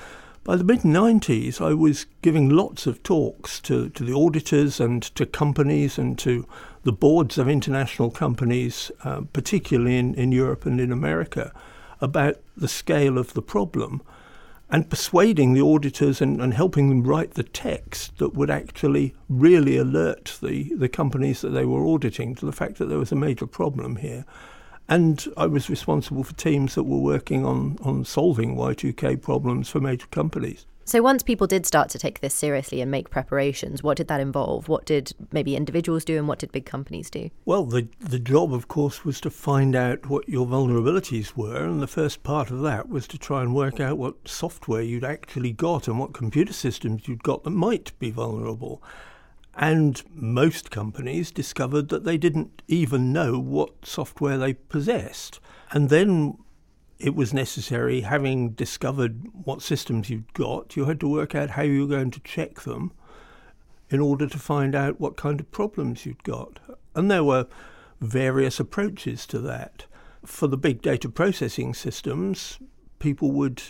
By 0.49 0.57
the 0.57 0.65
mid 0.65 0.81
90s, 0.81 1.61
I 1.61 1.75
was 1.75 2.07
giving 2.23 2.49
lots 2.49 2.87
of 2.87 3.03
talks 3.03 3.61
to, 3.61 3.91
to 3.91 4.03
the 4.03 4.15
auditors 4.15 4.81
and 4.81 5.03
to 5.15 5.27
companies 5.27 5.99
and 5.99 6.19
to 6.21 6.47
the 6.85 6.93
boards 6.93 7.37
of 7.37 7.51
international 7.51 8.11
companies, 8.11 8.91
uh, 9.05 9.21
particularly 9.35 9.99
in, 9.99 10.15
in 10.15 10.33
Europe 10.33 10.65
and 10.65 10.81
in 10.81 10.91
America, 10.91 11.53
about 12.01 12.37
the 12.57 12.67
scale 12.67 13.19
of 13.19 13.35
the 13.35 13.43
problem 13.43 14.01
and 14.71 14.91
persuading 14.91 15.55
the 15.55 15.63
auditors 15.63 16.21
and, 16.21 16.41
and 16.41 16.53
helping 16.53 16.89
them 16.89 17.03
write 17.03 17.35
the 17.35 17.43
text 17.43 18.19
that 18.19 18.35
would 18.35 18.51
actually 18.51 19.15
really 19.29 19.77
alert 19.79 20.39
the, 20.43 20.75
the 20.75 20.89
companies 20.89 21.41
that 21.41 21.51
they 21.51 21.65
were 21.65 21.87
auditing 21.87 22.35
to 22.35 22.45
the 22.45 22.53
fact 22.53 22.77
that 22.77 22.87
there 22.87 22.99
was 22.99 23.13
a 23.13 23.17
major 23.17 23.47
problem 23.47 23.97
here. 23.97 24.25
And 24.89 25.27
I 25.37 25.47
was 25.47 25.71
responsible 25.71 26.25
for 26.25 26.35
teams 26.35 26.75
that 26.75 26.85
were 26.85 26.99
working 26.99 27.45
on, 27.45 27.79
on 27.83 28.05
solving 28.05 28.57
Y2K 28.57 29.21
problems 29.21 29.69
for 29.69 29.81
major 29.81 30.07
companies. 30.11 30.67
So, 30.89 31.03
once 31.03 31.23
people 31.23 31.47
did 31.47 31.67
start 31.67 31.91
to 31.91 31.99
take 31.99 32.21
this 32.21 32.33
seriously 32.33 32.81
and 32.81 32.91
make 32.91 33.11
preparations, 33.11 33.83
what 33.83 33.99
did 33.99 34.09
that 34.09 34.23
involve? 34.23 34.71
What 34.71 34.87
did 34.87 35.13
maybe 35.33 35.55
individuals 35.55 36.03
do 36.03 36.17
and 36.17 36.27
what 36.27 36.39
did 36.39 36.51
big 36.51 36.65
companies 36.65 37.11
do? 37.11 37.29
Well, 37.45 37.67
the, 37.67 37.89
the 38.01 38.19
job, 38.19 38.55
of 38.55 38.69
course, 38.69 39.05
was 39.05 39.21
to 39.21 39.29
find 39.29 39.77
out 39.77 40.09
what 40.09 40.27
your 40.31 40.47
vulnerabilities 40.47 41.37
were. 41.37 41.63
And 41.63 41.83
the 41.83 41.87
first 41.87 42.23
part 42.23 42.51
of 42.51 42.63
that 42.63 42.89
was 42.89 43.07
to 43.09 43.19
try 43.19 43.43
and 43.43 43.55
work 43.55 43.81
out 43.81 43.99
what 43.99 44.27
software 44.27 44.81
you'd 44.81 45.05
actually 45.05 45.53
got 45.53 45.89
and 45.89 45.99
what 45.99 46.15
computer 46.15 46.55
systems 46.55 47.07
you'd 47.07 47.23
got 47.23 47.45
that 47.45 47.51
might 47.51 47.93
be 47.99 48.11
vulnerable. 48.11 48.83
And 49.55 50.03
most 50.15 50.71
companies 50.71 51.31
discovered 51.31 51.91
that 51.91 52.05
they 52.05 52.17
didn't 52.17 52.63
even 52.67 53.13
know 53.13 53.39
what 53.39 53.85
software 53.85 54.39
they 54.39 54.55
possessed. 54.55 55.39
And 55.71 55.91
then 55.91 56.39
it 56.99 57.15
was 57.15 57.33
necessary, 57.33 58.01
having 58.01 58.51
discovered 58.51 59.21
what 59.45 59.63
systems 59.63 60.11
you'd 60.11 60.33
got, 60.35 60.77
you 60.77 60.87
had 60.87 60.99
to 61.01 61.09
work 61.09 61.35
out 61.35 61.51
how 61.51 61.63
you 61.63 61.83
were 61.83 61.97
going 61.97 62.11
to 62.11 62.21
check 62.21 62.63
them 62.63 62.93
in 63.89 64.01
order 64.01 64.27
to 64.27 64.39
find 64.39 64.75
out 64.75 65.01
what 65.01 65.17
kind 65.17 65.41
of 65.41 65.51
problems 65.51 66.05
you'd 66.05 66.25
got. 66.25 66.59
And 66.95 67.11
there 67.11 67.25
were 67.25 67.47
various 68.01 68.59
approaches 68.59 69.27
to 69.27 69.39
that. 69.41 69.87
For 70.25 70.49
the 70.49 70.57
big 70.57 70.83
data 70.83 71.09
processing 71.09 71.73
systems, 71.73 72.59
people 72.99 73.31
would 73.33 73.63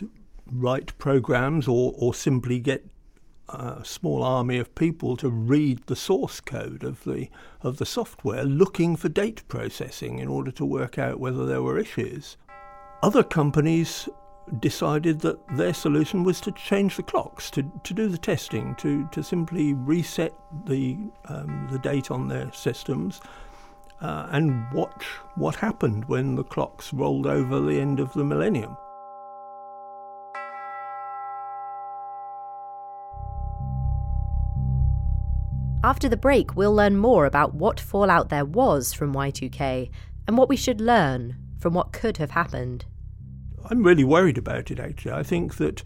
write 0.50 0.96
programs 0.98 1.68
or, 1.68 1.92
or 1.96 2.14
simply 2.14 2.58
get 2.58 2.86
a 3.50 3.84
small 3.84 4.22
army 4.22 4.58
of 4.58 4.74
people 4.74 5.16
to 5.18 5.28
read 5.28 5.82
the 5.86 5.96
source 5.96 6.40
code 6.40 6.84
of 6.84 7.04
the 7.04 7.28
of 7.62 7.78
the 7.78 7.86
software, 7.86 8.44
looking 8.44 8.96
for 8.96 9.08
data 9.08 9.42
processing 9.44 10.18
in 10.18 10.28
order 10.28 10.50
to 10.50 10.64
work 10.64 10.98
out 10.98 11.20
whether 11.20 11.46
there 11.46 11.62
were 11.62 11.78
issues. 11.78 12.36
Other 13.00 13.22
companies 13.22 14.08
decided 14.58 15.20
that 15.20 15.38
their 15.56 15.72
solution 15.72 16.24
was 16.24 16.40
to 16.40 16.50
change 16.52 16.96
the 16.96 17.02
clocks, 17.04 17.48
to, 17.50 17.62
to 17.84 17.94
do 17.94 18.08
the 18.08 18.18
testing, 18.18 18.74
to, 18.76 19.06
to 19.12 19.22
simply 19.22 19.72
reset 19.72 20.32
the, 20.66 20.96
um, 21.26 21.68
the 21.70 21.78
date 21.78 22.10
on 22.10 22.26
their 22.26 22.50
systems 22.52 23.20
uh, 24.00 24.26
and 24.30 24.68
watch 24.72 25.04
what 25.36 25.54
happened 25.54 26.06
when 26.06 26.34
the 26.34 26.42
clocks 26.42 26.92
rolled 26.92 27.26
over 27.26 27.60
the 27.60 27.78
end 27.78 28.00
of 28.00 28.12
the 28.14 28.24
millennium. 28.24 28.76
After 35.84 36.08
the 36.08 36.16
break, 36.16 36.56
we'll 36.56 36.74
learn 36.74 36.96
more 36.96 37.26
about 37.26 37.54
what 37.54 37.78
fallout 37.78 38.28
there 38.28 38.44
was 38.44 38.92
from 38.92 39.14
Y2K 39.14 39.88
and 40.26 40.36
what 40.36 40.48
we 40.48 40.56
should 40.56 40.80
learn 40.80 41.36
from 41.58 41.74
what 41.74 41.92
could 41.92 42.16
have 42.18 42.30
happened. 42.30 42.84
I'm 43.70 43.82
really 43.82 44.04
worried 44.04 44.38
about 44.38 44.70
it, 44.70 44.78
actually. 44.78 45.12
I 45.12 45.22
think 45.22 45.56
that 45.56 45.82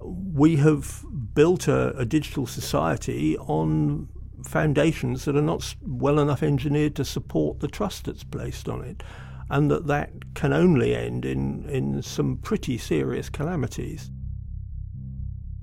we 0.00 0.56
have 0.56 1.04
built 1.34 1.68
a, 1.68 1.96
a 1.96 2.04
digital 2.04 2.46
society 2.46 3.36
on 3.38 4.08
foundations 4.44 5.24
that 5.24 5.36
are 5.36 5.42
not 5.42 5.74
well 5.82 6.20
enough 6.20 6.42
engineered 6.42 6.94
to 6.96 7.04
support 7.04 7.60
the 7.60 7.68
trust 7.68 8.04
that's 8.04 8.22
placed 8.22 8.68
on 8.68 8.84
it, 8.84 9.02
and 9.50 9.70
that 9.70 9.86
that 9.86 10.34
can 10.34 10.52
only 10.52 10.94
end 10.94 11.24
in, 11.24 11.68
in 11.68 12.02
some 12.02 12.36
pretty 12.36 12.78
serious 12.78 13.28
calamities. 13.28 14.10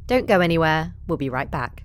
Don't 0.08 0.28
go 0.28 0.42
anywhere. 0.42 0.94
We'll 1.08 1.18
be 1.18 1.30
right 1.30 1.50
back. 1.50 1.85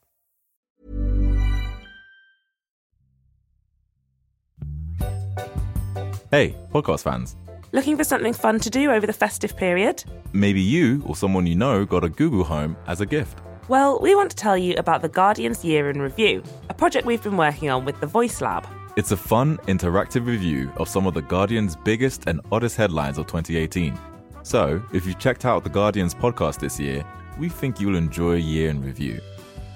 Hey, 6.31 6.55
podcast 6.73 7.03
fans. 7.03 7.35
Looking 7.73 7.97
for 7.97 8.05
something 8.05 8.31
fun 8.31 8.57
to 8.61 8.69
do 8.69 8.89
over 8.89 9.05
the 9.05 9.11
festive 9.11 9.57
period? 9.57 10.05
Maybe 10.31 10.61
you 10.61 11.03
or 11.05 11.13
someone 11.13 11.45
you 11.45 11.55
know 11.55 11.83
got 11.83 12.05
a 12.05 12.09
Google 12.09 12.45
Home 12.45 12.77
as 12.87 13.01
a 13.01 13.05
gift. 13.05 13.39
Well, 13.67 13.99
we 13.99 14.15
want 14.15 14.29
to 14.29 14.35
tell 14.37 14.57
you 14.57 14.75
about 14.77 15.01
the 15.01 15.09
Guardian's 15.09 15.65
Year 15.65 15.89
in 15.89 16.01
Review, 16.01 16.41
a 16.69 16.73
project 16.73 17.05
we've 17.05 17.21
been 17.21 17.35
working 17.35 17.69
on 17.69 17.83
with 17.83 17.99
the 17.99 18.07
Voice 18.07 18.39
Lab. 18.39 18.65
It's 18.95 19.11
a 19.11 19.17
fun, 19.17 19.57
interactive 19.67 20.25
review 20.25 20.71
of 20.77 20.87
some 20.87 21.05
of 21.05 21.15
the 21.15 21.21
Guardian's 21.21 21.75
biggest 21.75 22.23
and 22.27 22.39
oddest 22.49 22.77
headlines 22.77 23.17
of 23.17 23.27
2018. 23.27 23.99
So, 24.43 24.81
if 24.93 25.05
you 25.05 25.13
checked 25.15 25.43
out 25.43 25.65
the 25.65 25.69
Guardian's 25.69 26.15
podcast 26.15 26.59
this 26.59 26.79
year, 26.79 27.05
we 27.39 27.49
think 27.49 27.81
you'll 27.81 27.97
enjoy 27.97 28.35
Year 28.35 28.69
in 28.69 28.81
Review. 28.81 29.19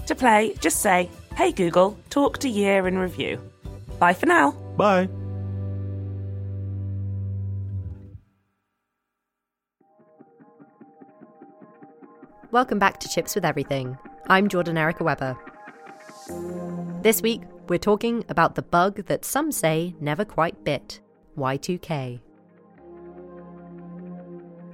To 0.08 0.16
play, 0.16 0.56
just 0.62 0.80
say, 0.80 1.10
Hey 1.36 1.52
Google, 1.52 1.98
talk 2.10 2.38
to 2.38 2.48
Year 2.48 2.88
in 2.88 2.98
Review. 2.98 3.42
Bye 4.00 4.14
for 4.14 4.26
now. 4.28 4.52
Bye. 4.78 5.10
Welcome 12.56 12.80
back 12.80 13.02
to 13.02 13.10
Chips 13.10 13.36
with 13.36 13.44
Everything. 13.44 13.98
I'm 14.28 14.48
Jordan 14.48 14.78
Erica 14.78 15.04
Webber. 15.04 15.38
This 17.02 17.22
week, 17.22 17.42
we're 17.68 17.78
talking 17.78 18.24
about 18.30 18.56
the 18.56 18.62
bug 18.62 19.08
that 19.08 19.26
some 19.26 19.52
say 19.52 19.94
never 20.00 20.24
quite 20.24 20.64
bit 20.64 21.02
Y2K. 21.38 22.22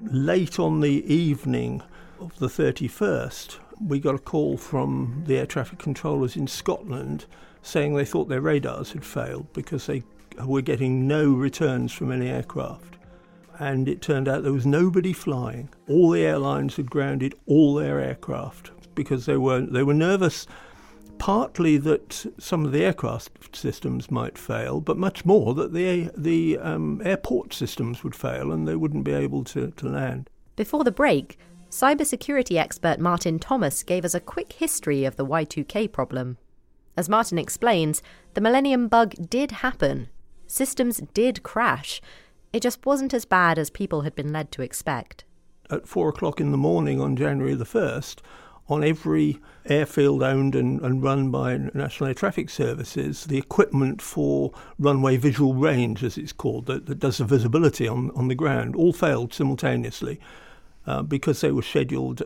Late 0.04 0.60
on 0.60 0.82
the 0.82 1.12
evening 1.12 1.82
of 2.20 2.38
the 2.38 2.46
31st, 2.46 3.58
we 3.84 4.00
got 4.00 4.14
a 4.14 4.20
call 4.20 4.58
from 4.58 5.24
the 5.26 5.40
air 5.40 5.48
traffic 5.48 5.80
controllers 5.80 6.36
in 6.36 6.46
Scotland 6.46 7.26
saying 7.64 7.96
they 7.96 8.06
thought 8.06 8.30
their 8.30 8.42
radars 8.42 8.92
had 8.92 9.04
failed 9.04 9.52
because 9.54 9.88
they 9.88 10.04
were 10.46 10.62
getting 10.62 11.08
no 11.08 11.32
returns 11.32 11.92
from 11.92 12.12
any 12.12 12.30
aircraft 12.30 13.00
and 13.62 13.88
it 13.88 14.02
turned 14.02 14.28
out 14.28 14.42
there 14.42 14.52
was 14.52 14.66
nobody 14.66 15.14
flying. 15.14 15.70
All 15.88 16.10
the 16.10 16.22
airlines 16.22 16.76
had 16.78 16.90
grounded 16.90 17.36
all 17.46 17.76
their 17.76 18.00
aircraft 18.00 18.72
because 18.96 19.28
they 19.28 19.38
were 19.38 19.62
they 19.62 19.84
were 19.84 19.94
nervous. 19.94 20.48
Partly 21.20 21.78
that 21.78 22.26
some 22.40 22.66
of 22.66 22.72
the 22.72 22.84
aircraft 22.84 23.56
systems 23.56 24.10
might 24.10 24.36
fail, 24.36 24.82
but 24.82 24.98
much 24.98 25.26
more 25.26 25.54
that 25.54 25.74
the 25.74 26.10
the 26.18 26.58
um, 26.58 27.04
airport 27.06 27.54
systems 27.54 28.04
would 28.04 28.16
fail 28.16 28.52
and 28.52 28.68
they 28.68 28.76
wouldn't 28.76 29.04
be 29.04 29.14
able 29.14 29.44
to, 29.44 29.70
to 29.70 29.88
land. 29.88 30.28
Before 30.56 30.84
the 30.84 30.92
break, 30.92 31.38
cybersecurity 31.70 32.58
expert 32.58 33.00
Martin 33.00 33.38
Thomas 33.38 33.84
gave 33.84 34.04
us 34.04 34.16
a 34.16 34.20
quick 34.20 34.54
history 34.54 35.06
of 35.06 35.18
the 35.18 35.26
Y2K 35.26 35.92
problem. 35.92 36.40
As 36.98 37.08
Martin 37.08 37.38
explains, 37.38 38.02
the 38.34 38.42
Millennium 38.42 38.88
bug 38.88 39.14
did 39.30 39.52
happen. 39.52 40.10
Systems 40.48 41.02
did 41.14 41.44
crash, 41.44 42.02
It 42.54 42.62
just 42.62 42.86
wasn't 42.86 43.14
as 43.14 43.26
bad 43.26 43.58
as 43.58 43.70
people 43.70 44.02
had 44.02 44.16
been 44.16 44.34
led 44.34 44.52
to 44.54 44.62
expect. 44.62 45.24
At 45.70 45.88
four 45.88 46.10
o'clock 46.10 46.42
in 46.42 46.52
the 46.52 46.58
morning 46.58 47.00
on 47.00 47.16
January 47.16 47.56
the 47.56 47.66
1st, 47.66 48.18
on 48.68 48.84
every 48.84 49.40
airfield 49.66 50.24
owned 50.24 50.56
and, 50.56 50.82
and, 50.82 51.04
run 51.04 51.30
by 51.32 51.58
National 51.74 52.08
Air 52.08 52.14
Traffic 52.14 52.50
Services, 52.50 53.26
the 53.26 53.38
equipment 53.38 54.02
for 54.02 54.52
runway 54.80 55.18
visual 55.18 55.54
range, 55.54 56.04
as 56.04 56.18
it's 56.18 56.32
called, 56.32 56.66
that, 56.68 56.86
that 56.86 57.00
does 57.00 57.18
the 57.18 57.26
visibility 57.26 57.88
on, 57.88 58.12
on 58.12 58.28
the 58.28 58.36
ground, 58.36 58.76
all 58.76 58.94
failed 58.94 59.34
simultaneously 59.34 60.20
uh, 60.86 61.02
because 61.02 61.42
they 61.42 61.52
were 61.52 61.62
scheduled 61.62 62.24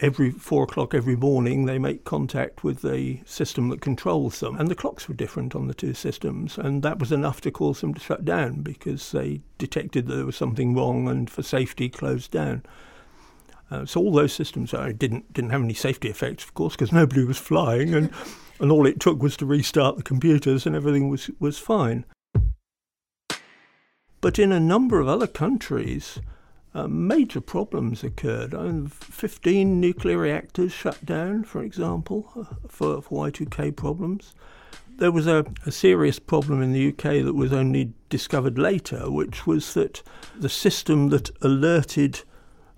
every 0.00 0.30
four 0.30 0.64
o'clock 0.64 0.94
every 0.94 1.16
morning. 1.16 1.64
They 1.64 1.78
make 1.78 2.04
contact 2.04 2.62
with 2.62 2.82
the 2.82 3.20
system 3.24 3.68
that 3.70 3.80
controls 3.80 4.40
them, 4.40 4.56
and 4.56 4.68
the 4.68 4.74
clocks 4.74 5.08
were 5.08 5.14
different 5.14 5.54
on 5.54 5.66
the 5.66 5.74
two 5.74 5.94
systems, 5.94 6.58
and 6.58 6.82
that 6.82 6.98
was 6.98 7.12
enough 7.12 7.40
to 7.42 7.50
cause 7.50 7.80
them 7.80 7.94
to 7.94 8.00
shut 8.00 8.24
down 8.24 8.62
because 8.62 9.12
they 9.12 9.40
detected 9.58 10.06
that 10.06 10.14
there 10.14 10.26
was 10.26 10.36
something 10.36 10.74
wrong 10.74 11.08
and 11.08 11.30
for 11.30 11.42
safety 11.42 11.88
closed 11.88 12.30
down. 12.30 12.62
Uh, 13.70 13.84
so 13.84 14.00
all 14.00 14.12
those 14.12 14.32
systems 14.32 14.72
uh, 14.72 14.92
didn't 14.96 15.32
didn't 15.32 15.50
have 15.50 15.62
any 15.62 15.74
safety 15.74 16.08
effects, 16.08 16.44
of 16.44 16.54
course, 16.54 16.74
because 16.74 16.92
nobody 16.92 17.24
was 17.24 17.38
flying, 17.38 17.94
and 17.94 18.10
and 18.60 18.70
all 18.70 18.86
it 18.86 19.00
took 19.00 19.22
was 19.22 19.36
to 19.36 19.46
restart 19.46 19.96
the 19.96 20.02
computers, 20.02 20.66
and 20.66 20.76
everything 20.76 21.08
was 21.08 21.30
was 21.40 21.58
fine. 21.58 22.04
But 24.20 24.38
in 24.38 24.50
a 24.50 24.60
number 24.60 24.98
of 24.98 25.08
other 25.08 25.26
countries, 25.26 26.18
uh, 26.76 26.86
major 26.86 27.40
problems 27.40 28.04
occurred. 28.04 28.54
Uh, 28.54 28.86
15 28.86 29.80
nuclear 29.80 30.18
reactors 30.18 30.72
shut 30.72 31.04
down, 31.06 31.42
for 31.42 31.62
example, 31.62 32.30
uh, 32.36 32.54
for, 32.68 33.00
for 33.00 33.30
Y2K 33.30 33.74
problems. 33.74 34.34
There 34.98 35.10
was 35.10 35.26
a, 35.26 35.46
a, 35.64 35.72
serious 35.72 36.18
problem 36.18 36.60
in 36.62 36.72
the 36.72 36.88
UK 36.88 37.24
that 37.24 37.34
was 37.34 37.52
only 37.52 37.94
discovered 38.10 38.58
later, 38.58 39.10
which 39.10 39.46
was 39.46 39.72
that 39.72 40.02
the 40.38 40.50
system 40.50 41.08
that 41.08 41.30
alerted 41.40 42.20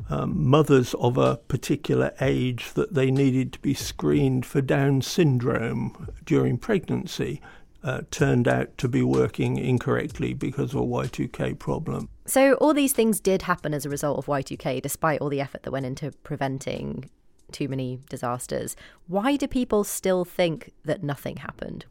um, 0.09 0.49
mothers 0.49 0.95
of 0.95 1.19
a 1.19 1.37
particular 1.37 2.13
age 2.21 2.73
that 2.75 2.95
they 2.95 3.11
needed 3.11 3.53
to 3.53 3.59
be 3.59 3.75
screened 3.75 4.47
for 4.47 4.61
Down 4.61 5.03
syndrome 5.03 6.09
during 6.25 6.57
pregnancy 6.57 7.41
uh, 7.83 8.03
turned 8.11 8.49
out 8.49 8.77
to 8.79 8.89
be 8.89 9.03
working 9.03 9.57
incorrectly 9.57 10.35
because 10.35 10.75
of 10.75 10.81
a 10.81 10.85
Y2K 10.85 11.59
problem. 11.59 12.09
So, 12.27 12.55
all 12.55 12.75
these 12.75 12.93
things 12.93 13.21
did 13.21 13.43
happen 13.43 13.73
as 13.73 13.87
a 13.87 13.91
result 13.91 14.19
of 14.19 14.27
Y2K, 14.27 14.83
despite 14.83 15.21
all 15.21 15.29
the 15.29 15.41
effort 15.41 15.63
that 15.63 15.71
went 15.71 15.87
into 15.87 16.13
preventing 16.23 17.09
too 17.53 17.69
many 17.69 18.01
disasters. 18.11 18.77
Why 19.07 19.37
do 19.37 19.47
people 19.49 19.85
still 19.85 20.25
think 20.25 20.73
that 20.85 21.03
nothing 21.03 21.37
happened? 21.37 21.87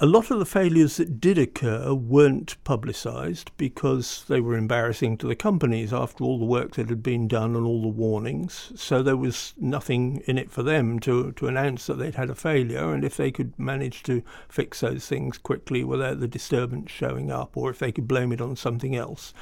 A 0.00 0.06
lot 0.06 0.30
of 0.30 0.38
the 0.38 0.46
failures 0.46 0.96
that 0.96 1.20
did 1.20 1.36
occur 1.36 1.92
weren't 1.92 2.56
publicised 2.64 3.50
because 3.58 4.24
they 4.26 4.40
were 4.40 4.56
embarrassing 4.56 5.18
to 5.18 5.26
the 5.26 5.34
companies 5.34 5.92
after 5.92 6.24
all 6.24 6.38
the 6.38 6.46
work 6.46 6.72
that 6.72 6.88
had 6.88 7.02
been 7.02 7.28
done 7.28 7.54
and 7.54 7.66
all 7.66 7.82
the 7.82 7.88
warnings. 7.88 8.72
So 8.74 9.02
there 9.02 9.18
was 9.18 9.52
nothing 9.58 10.22
in 10.26 10.38
it 10.38 10.50
for 10.50 10.62
them 10.62 10.98
to, 11.00 11.32
to 11.32 11.46
announce 11.46 11.86
that 11.86 11.98
they'd 11.98 12.14
had 12.14 12.30
a 12.30 12.34
failure. 12.34 12.92
And 12.94 13.04
if 13.04 13.18
they 13.18 13.30
could 13.30 13.58
manage 13.58 14.02
to 14.04 14.22
fix 14.48 14.80
those 14.80 15.06
things 15.06 15.36
quickly 15.36 15.84
without 15.84 16.20
the 16.20 16.28
disturbance 16.28 16.90
showing 16.90 17.30
up, 17.30 17.54
or 17.54 17.68
if 17.68 17.78
they 17.78 17.92
could 17.92 18.08
blame 18.08 18.32
it 18.32 18.40
on 18.40 18.56
something 18.56 18.96
else, 18.96 19.34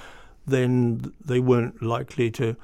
then 0.47 1.13
they 1.25 1.39
weren't 1.39 1.81
likely 1.81 2.31
to 2.33 2.57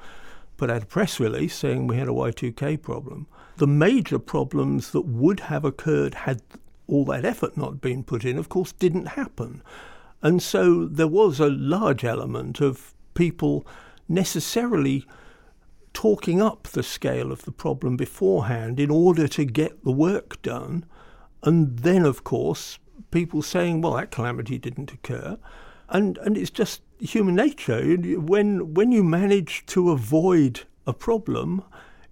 put 0.57 0.69
out 0.69 0.83
a 0.83 0.87
press 0.87 1.21
release 1.21 1.55
saying 1.55 1.87
we 1.87 1.97
had 1.97 2.09
a 2.09 2.11
Y2K 2.11 2.81
problem. 2.81 3.27
The 3.57 3.67
major 3.67 4.19
problems 4.19 4.91
that 4.91 5.05
would 5.05 5.39
have 5.41 5.63
occurred 5.63 6.13
had 6.13 6.41
all 6.87 7.05
that 7.05 7.25
effort 7.25 7.57
not 7.57 7.81
being 7.81 8.03
put 8.03 8.25
in, 8.25 8.37
of 8.37 8.49
course, 8.49 8.71
didn't 8.71 9.07
happen. 9.07 9.61
And 10.21 10.41
so 10.41 10.85
there 10.85 11.07
was 11.07 11.39
a 11.39 11.49
large 11.49 12.03
element 12.03 12.59
of 12.61 12.93
people 13.13 13.65
necessarily 14.07 15.05
talking 15.93 16.41
up 16.41 16.63
the 16.63 16.83
scale 16.83 17.31
of 17.31 17.43
the 17.43 17.51
problem 17.51 17.97
beforehand 17.97 18.79
in 18.79 18.89
order 18.89 19.27
to 19.27 19.43
get 19.43 19.83
the 19.83 19.91
work 19.91 20.41
done. 20.41 20.85
And 21.43 21.79
then, 21.79 22.05
of 22.05 22.23
course, 22.23 22.79
people 23.11 23.41
saying, 23.41 23.81
well, 23.81 23.93
that 23.93 24.11
calamity 24.11 24.57
didn't 24.57 24.91
occur. 24.91 25.37
And, 25.89 26.17
and 26.19 26.37
it's 26.37 26.51
just 26.51 26.81
human 26.99 27.35
nature. 27.35 27.95
When, 28.19 28.73
when 28.73 28.91
you 28.91 29.03
manage 29.03 29.65
to 29.67 29.91
avoid 29.91 30.61
a 30.85 30.93
problem, 30.93 31.63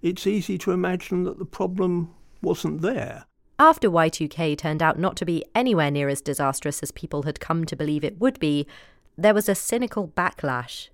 it's 0.02 0.26
easy 0.26 0.58
to 0.58 0.72
imagine 0.72 1.24
that 1.24 1.38
the 1.38 1.44
problem 1.44 2.14
wasn't 2.42 2.82
there. 2.82 3.26
After 3.58 3.90
Y2K 3.90 4.58
turned 4.58 4.82
out 4.82 4.98
not 4.98 5.16
to 5.16 5.24
be 5.24 5.42
anywhere 5.54 5.90
near 5.90 6.10
as 6.10 6.20
disastrous 6.20 6.82
as 6.82 6.90
people 6.90 7.22
had 7.22 7.40
come 7.40 7.64
to 7.64 7.76
believe 7.76 8.04
it 8.04 8.20
would 8.20 8.38
be, 8.38 8.66
there 9.16 9.32
was 9.32 9.48
a 9.48 9.54
cynical 9.54 10.08
backlash. 10.08 10.90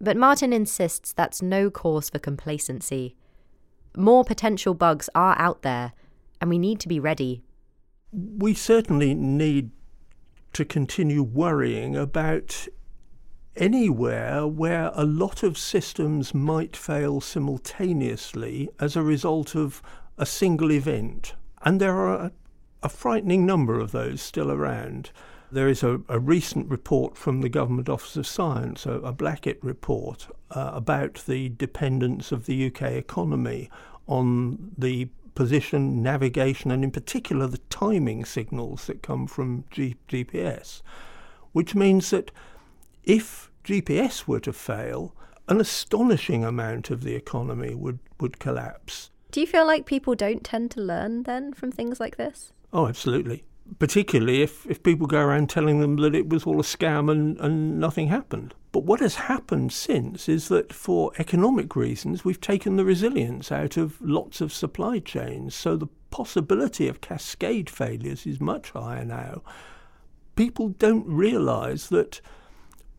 But 0.00 0.16
Martin 0.16 0.52
insists 0.52 1.12
that's 1.12 1.42
no 1.42 1.68
cause 1.68 2.08
for 2.08 2.20
complacency. 2.20 3.16
More 3.96 4.24
potential 4.24 4.72
bugs 4.72 5.08
are 5.16 5.36
out 5.36 5.62
there, 5.62 5.94
and 6.40 6.48
we 6.48 6.58
need 6.58 6.78
to 6.80 6.88
be 6.88 7.00
ready. 7.00 7.42
We 8.12 8.54
certainly 8.54 9.14
need 9.14 9.70
to 10.52 10.64
continue 10.64 11.24
worrying 11.24 11.96
about 11.96 12.68
anywhere 13.56 14.46
where 14.46 14.92
a 14.94 15.04
lot 15.04 15.42
of 15.42 15.58
systems 15.58 16.34
might 16.34 16.76
fail 16.76 17.20
simultaneously 17.20 18.68
as 18.78 18.94
a 18.94 19.02
result 19.02 19.56
of 19.56 19.82
a 20.18 20.26
single 20.26 20.70
event. 20.70 21.34
And 21.66 21.80
there 21.80 21.96
are 21.96 22.26
a, 22.26 22.32
a 22.84 22.88
frightening 22.88 23.44
number 23.44 23.80
of 23.80 23.90
those 23.90 24.22
still 24.22 24.52
around. 24.52 25.10
There 25.50 25.66
is 25.66 25.82
a, 25.82 26.00
a, 26.08 26.20
recent 26.20 26.70
report 26.70 27.16
from 27.16 27.40
the 27.40 27.48
Government 27.48 27.88
Office 27.88 28.16
of 28.16 28.24
Science, 28.24 28.86
a, 28.86 28.92
a 28.92 29.10
Blackett 29.10 29.58
report, 29.64 30.28
uh, 30.52 30.70
about 30.72 31.24
the 31.26 31.48
dependence 31.48 32.30
of 32.30 32.46
the 32.46 32.66
UK 32.66 32.82
economy 32.92 33.68
on 34.06 34.70
the 34.78 35.08
position, 35.34 36.04
navigation, 36.04 36.70
and 36.70 36.84
in 36.84 36.92
particular 36.92 37.48
the 37.48 37.58
timing 37.68 38.24
signals 38.24 38.86
that 38.86 39.02
come 39.02 39.26
from 39.26 39.64
G- 39.72 39.96
GPS, 40.08 40.82
which 41.50 41.74
means 41.74 42.10
that 42.10 42.30
if 43.02 43.50
GPS 43.64 44.28
were 44.28 44.40
to 44.40 44.52
fail, 44.52 45.16
an 45.48 45.60
astonishing 45.60 46.44
amount 46.44 46.90
of 46.90 47.02
the 47.02 47.16
economy 47.16 47.74
would, 47.74 47.98
would 48.20 48.38
collapse. 48.38 49.10
Do 49.36 49.42
you 49.42 49.46
feel 49.46 49.66
like 49.66 49.84
people 49.84 50.14
don't 50.14 50.42
tend 50.42 50.70
to 50.70 50.80
learn 50.80 51.24
then 51.24 51.52
from 51.52 51.70
things 51.70 52.00
like 52.00 52.16
this? 52.16 52.54
Oh, 52.72 52.86
absolutely. 52.86 53.44
Particularly 53.78 54.40
if, 54.40 54.64
if 54.64 54.82
people 54.82 55.06
go 55.06 55.20
around 55.20 55.50
telling 55.50 55.80
them 55.80 55.96
that 55.96 56.14
it 56.14 56.30
was 56.30 56.44
all 56.44 56.58
a 56.58 56.62
scam 56.62 57.10
and, 57.10 57.38
and 57.38 57.78
nothing 57.78 58.08
happened. 58.08 58.54
But 58.72 58.84
what 58.84 59.00
has 59.00 59.16
happened 59.16 59.74
since 59.74 60.26
is 60.26 60.48
that 60.48 60.72
for 60.72 61.12
economic 61.18 61.76
reasons, 61.76 62.24
we've 62.24 62.40
taken 62.40 62.76
the 62.76 62.84
resilience 62.86 63.52
out 63.52 63.76
of 63.76 64.00
lots 64.00 64.40
of 64.40 64.54
supply 64.54 65.00
chains. 65.00 65.54
So 65.54 65.76
the 65.76 65.88
possibility 66.08 66.88
of 66.88 67.02
cascade 67.02 67.68
failures 67.68 68.26
is 68.26 68.40
much 68.40 68.70
higher 68.70 69.04
now. 69.04 69.42
People 70.34 70.70
don't 70.70 71.06
realise 71.06 71.88
that 71.88 72.22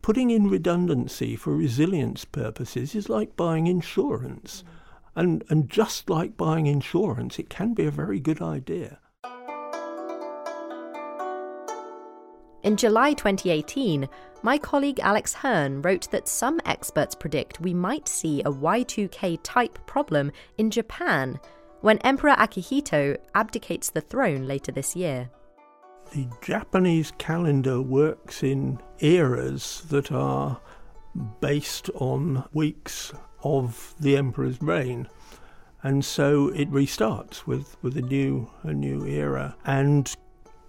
putting 0.02 0.30
in 0.30 0.48
redundancy 0.48 1.34
for 1.34 1.56
resilience 1.56 2.24
purposes 2.24 2.94
is 2.94 3.08
like 3.08 3.34
buying 3.34 3.66
insurance. 3.66 4.62
Mm. 4.62 4.77
And, 5.18 5.42
and 5.48 5.68
just 5.68 6.08
like 6.08 6.36
buying 6.36 6.66
insurance, 6.66 7.40
it 7.40 7.50
can 7.50 7.74
be 7.74 7.86
a 7.86 7.90
very 7.90 8.20
good 8.20 8.40
idea. 8.40 9.00
In 12.62 12.76
July 12.76 13.14
2018, 13.14 14.08
my 14.44 14.58
colleague 14.58 15.00
Alex 15.00 15.34
Hern 15.34 15.82
wrote 15.82 16.08
that 16.12 16.28
some 16.28 16.60
experts 16.64 17.16
predict 17.16 17.60
we 17.60 17.74
might 17.74 18.06
see 18.06 18.42
a 18.42 18.52
Y2K 18.52 19.40
type 19.42 19.84
problem 19.86 20.30
in 20.56 20.70
Japan 20.70 21.40
when 21.80 21.98
Emperor 21.98 22.36
Akihito 22.36 23.16
abdicates 23.34 23.90
the 23.90 24.00
throne 24.00 24.46
later 24.46 24.70
this 24.70 24.94
year. 24.94 25.28
The 26.12 26.28
Japanese 26.42 27.12
calendar 27.18 27.82
works 27.82 28.44
in 28.44 28.78
eras 29.00 29.82
that 29.88 30.12
are 30.12 30.60
based 31.40 31.90
on 31.96 32.44
weeks 32.52 33.12
of 33.42 33.94
the 33.98 34.16
emperor's 34.16 34.60
reign. 34.60 35.08
And 35.82 36.04
so 36.04 36.48
it 36.48 36.70
restarts 36.70 37.46
with, 37.46 37.76
with 37.82 37.96
a 37.96 38.02
new 38.02 38.50
a 38.62 38.72
new 38.72 39.06
era. 39.06 39.56
And 39.64 40.12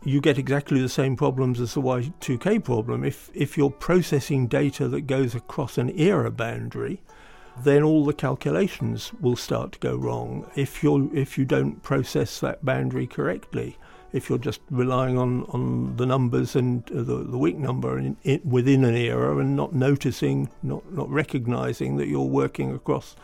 you 0.03 0.21
get 0.21 0.38
exactly 0.38 0.82
the 0.82 0.89
same 0.89 1.15
problems 1.15 1.60
as 1.60 1.73
the 1.73 1.82
Y2K 1.82 2.63
problem. 2.63 3.03
If 3.03 3.29
if 3.34 3.58
you're 3.58 3.71
processing 3.71 4.47
data 4.47 4.88
that 4.88 5.01
goes 5.01 5.36
across 5.36 5.77
an 5.77 5.89
era 5.99 6.32
boundary, 6.32 7.01
then 7.63 7.84
all 7.84 8.05
the 8.05 8.13
calculations 8.13 9.12
will 9.19 9.36
start 9.36 9.73
to 9.73 9.79
go 9.79 9.95
wrong 9.95 10.49
if 10.55 10.84
you 10.84 11.12
if 11.13 11.38
you 11.38 11.45
don't 11.45 11.82
process 11.82 12.39
that 12.39 12.63
boundary 12.63 13.08
correctly 13.08 13.77
if 14.11 14.29
you're 14.29 14.37
just 14.37 14.61
relying 14.69 15.17
on, 15.17 15.43
on 15.49 15.95
the 15.97 16.05
numbers 16.05 16.55
and 16.55 16.85
the, 16.85 17.03
the 17.03 17.37
week 17.37 17.57
number 17.57 17.99
in, 17.99 18.17
in, 18.23 18.41
within 18.43 18.83
an 18.83 18.95
era 18.95 19.37
and 19.37 19.55
not 19.55 19.73
noticing, 19.73 20.49
not, 20.63 20.91
not 20.91 21.09
recognizing 21.09 21.97
that 21.97 22.07
you're 22.07 22.21
working 22.21 22.73
across 22.73 23.15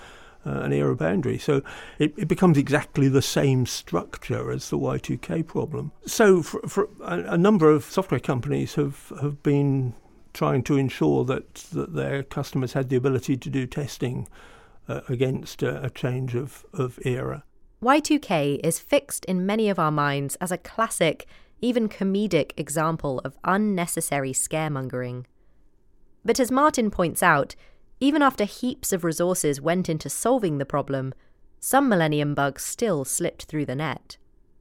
uh, 0.46 0.60
an 0.62 0.72
era 0.72 0.96
boundary. 0.96 1.38
So 1.38 1.64
it, 1.98 2.14
it, 2.18 2.28
becomes 2.28 2.58
exactly 2.58 3.08
the 3.08 3.22
same 3.22 3.66
structure 3.66 4.52
as 4.52 4.70
the 4.70 4.78
Y2K 4.78 5.48
problem. 5.48 5.92
So 6.06 6.44
for, 6.44 6.62
for 6.68 6.90
a, 7.04 7.34
a, 7.34 7.38
number 7.38 7.72
of 7.72 7.84
software 7.86 8.20
companies 8.20 8.76
have, 8.76 9.12
have 9.22 9.42
been 9.42 9.96
trying 10.34 10.62
to 10.64 10.78
ensure 10.78 11.26
that, 11.26 11.56
that 11.56 11.96
their 11.96 12.22
customers 12.22 12.74
had 12.74 12.90
the 12.90 12.96
ability 12.96 13.38
to 13.38 13.50
do 13.50 13.66
testing 13.66 14.28
uh, 14.88 15.02
against 15.10 15.64
a, 15.64 15.84
a 15.84 15.90
change 15.90 16.36
of, 16.36 16.64
of 16.74 17.00
era. 17.04 17.44
Y2K 17.84 18.60
is 18.64 18.80
fixed 18.80 19.26
in 19.26 19.46
many 19.46 19.70
of 19.70 19.78
our 19.78 19.92
minds 19.92 20.36
as 20.38 20.52
a 20.52 20.58
classic, 20.58 21.26
even 21.62 21.90
comedic 21.90 22.52
example 22.58 23.20
of 23.26 23.38
unnecessary 23.44 24.32
scaremongering. 24.32 25.26
But 26.24 26.40
as 26.40 26.52
Martin 26.52 26.90
points 26.90 27.22
out, 27.22 27.56
even 28.00 28.22
after 28.22 28.46
heaps 28.46 28.92
of 28.92 29.04
resources 29.04 29.62
went 29.62 29.90
into 29.90 30.10
solving 30.10 30.58
the 30.58 30.66
problem, 30.66 31.14
some 31.60 31.88
Millennium 31.90 32.34
bugs 32.34 32.64
still 32.64 33.06
slipped 33.06 33.46
through 33.46 33.66
the 33.66 33.76
net. 33.76 34.18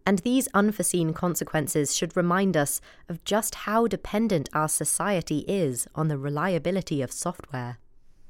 And 0.07 0.19
these 0.19 0.49
unforeseen 0.53 1.15
consequences 1.15 1.95
should 1.95 2.17
remind 2.17 2.57
us 2.57 2.81
of 3.09 3.25
just 3.25 3.55
how 3.55 3.87
dependent 3.87 4.51
our 4.53 4.69
society 4.69 5.41
is 5.49 5.89
on 5.95 6.09
the 6.09 6.19
reliability 6.19 7.01
of 7.01 7.11
software. 7.11 7.79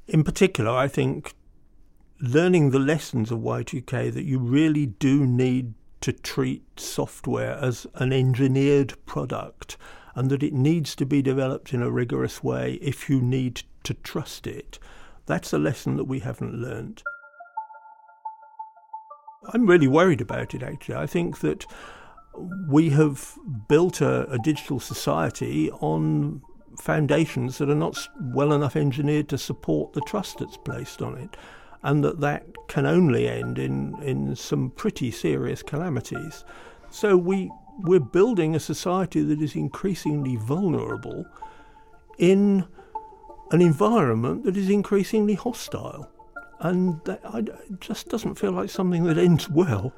In 0.07 0.23
particular, 0.23 0.71
I 0.71 0.87
think 0.87 1.33
learning 2.19 2.69
the 2.69 2.79
lessons 2.79 3.31
of 3.31 3.39
Y2K 3.39 4.13
that 4.13 4.25
you 4.25 4.39
really 4.39 4.85
do 4.85 5.25
need 5.25 5.73
to 6.01 6.13
treat 6.13 6.79
software 6.79 7.57
as 7.57 7.87
an 7.95 8.13
engineered 8.13 8.93
product 9.05 9.77
and 10.13 10.29
that 10.29 10.43
it 10.43 10.53
needs 10.53 10.95
to 10.95 11.05
be 11.05 11.21
developed 11.21 11.73
in 11.73 11.81
a 11.81 11.91
rigorous 11.91 12.43
way 12.43 12.73
if 12.75 13.09
you 13.09 13.21
need 13.21 13.63
to 13.83 13.93
trust 13.93 14.47
it. 14.47 14.79
That's 15.25 15.51
a 15.51 15.57
lesson 15.57 15.97
that 15.97 16.05
we 16.05 16.19
haven't 16.19 16.53
learned. 16.53 17.03
I'm 19.53 19.67
really 19.67 19.87
worried 19.87 20.21
about 20.21 20.53
it 20.53 20.63
actually. 20.63 20.95
I 20.95 21.07
think 21.07 21.39
that 21.39 21.65
we 22.67 22.89
have 22.91 23.35
built 23.67 24.01
a, 24.01 24.29
a 24.31 24.39
digital 24.39 24.79
society 24.79 25.69
on 25.71 26.41
foundations 26.79 27.57
that 27.57 27.69
are 27.69 27.75
not 27.75 27.97
well 28.19 28.53
enough 28.53 28.75
engineered 28.75 29.29
to 29.29 29.37
support 29.37 29.93
the 29.93 30.01
trust 30.01 30.39
that's 30.39 30.57
placed 30.57 31.01
on 31.01 31.17
it 31.17 31.37
and 31.85 32.03
that 32.03 32.19
that 32.19 32.45
can 32.67 32.85
only 32.87 33.29
end 33.29 33.59
in, 33.59 33.95
in 34.01 34.35
some 34.35 34.71
pretty 34.71 35.11
serious 35.11 35.61
calamities. 35.61 36.43
So 36.89 37.15
we, 37.15 37.51
we're 37.79 37.99
building 37.99 38.55
a 38.55 38.59
society 38.59 39.21
that 39.21 39.39
is 39.39 39.55
increasingly 39.55 40.35
vulnerable 40.35 41.25
in 42.17 42.65
an 43.51 43.61
environment 43.61 44.45
that 44.45 44.57
is 44.57 44.67
increasingly 44.67 45.35
hostile. 45.35 46.09
And 46.59 46.99
that 47.05 47.21
I, 47.23 47.39
it 47.39 47.79
just 47.81 48.09
doesn't 48.09 48.35
feel 48.35 48.51
like 48.51 48.71
something 48.71 49.03
that 49.03 49.19
ends 49.19 49.47
well. 49.47 49.93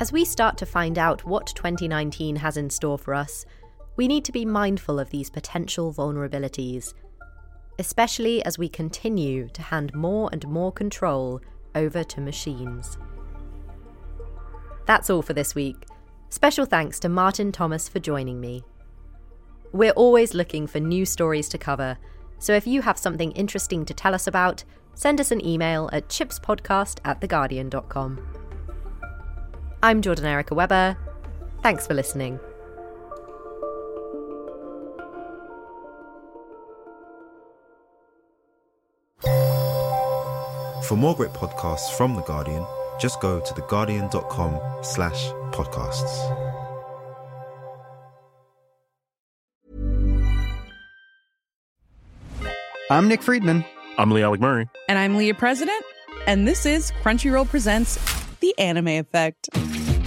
As 0.00 0.10
we 0.10 0.24
start 0.24 0.58
to 0.58 0.66
find 0.66 0.98
out 0.98 1.24
what 1.24 1.46
2019 1.54 2.36
has 2.36 2.56
in 2.56 2.70
store 2.70 2.98
for 2.98 3.14
us, 3.14 3.46
we 3.94 4.08
need 4.08 4.24
to 4.24 4.32
be 4.32 4.44
mindful 4.44 4.98
of 4.98 5.10
these 5.10 5.30
potential 5.30 5.94
vulnerabilities– 5.94 6.92
especially 7.78 8.44
as 8.44 8.58
we 8.58 8.68
continue 8.68 9.48
to 9.50 9.62
hand 9.62 9.94
more 9.94 10.28
and 10.32 10.46
more 10.48 10.72
control 10.72 11.40
over 11.74 12.02
to 12.04 12.20
machines. 12.20 12.98
That's 14.86 15.10
all 15.10 15.22
for 15.22 15.32
this 15.32 15.54
week. 15.54 15.84
Special 16.28 16.64
thanks 16.64 16.98
to 17.00 17.08
Martin 17.08 17.52
Thomas 17.52 17.88
for 17.88 17.98
joining 17.98 18.40
me. 18.40 18.64
We're 19.72 19.92
always 19.92 20.34
looking 20.34 20.66
for 20.66 20.80
new 20.80 21.04
stories 21.04 21.48
to 21.50 21.58
cover, 21.58 21.98
so 22.38 22.52
if 22.52 22.66
you 22.66 22.82
have 22.82 22.98
something 22.98 23.32
interesting 23.32 23.84
to 23.84 23.94
tell 23.94 24.14
us 24.14 24.26
about, 24.26 24.64
send 24.94 25.20
us 25.20 25.30
an 25.30 25.44
email 25.44 25.90
at 25.92 26.08
chipspodcast 26.08 27.00
at 27.04 27.20
theguardian.com. 27.20 28.26
I'm 29.82 30.02
Jordan 30.02 30.24
Erica 30.24 30.54
Webber. 30.54 30.96
Thanks 31.62 31.86
for 31.86 31.94
listening. 31.94 32.40
For 40.86 40.96
more 40.96 41.16
great 41.16 41.32
podcasts 41.32 41.90
from 41.96 42.14
The 42.14 42.22
Guardian, 42.22 42.64
just 43.00 43.20
go 43.20 43.40
to 43.40 43.54
theguardian.com 43.54 44.84
slash 44.84 45.30
podcasts. 45.50 46.14
I'm 52.88 53.08
Nick 53.08 53.20
Friedman. 53.20 53.64
I'm 53.98 54.12
Lee 54.12 54.22
Alec 54.22 54.40
Murray. 54.40 54.68
And 54.88 54.96
I'm 54.96 55.16
Leah 55.16 55.34
President. 55.34 55.84
And 56.28 56.46
this 56.46 56.64
is 56.64 56.92
Crunchyroll 57.02 57.48
Presents 57.48 57.98
The 58.38 58.56
Anime 58.56 58.86
Effect. 58.86 59.48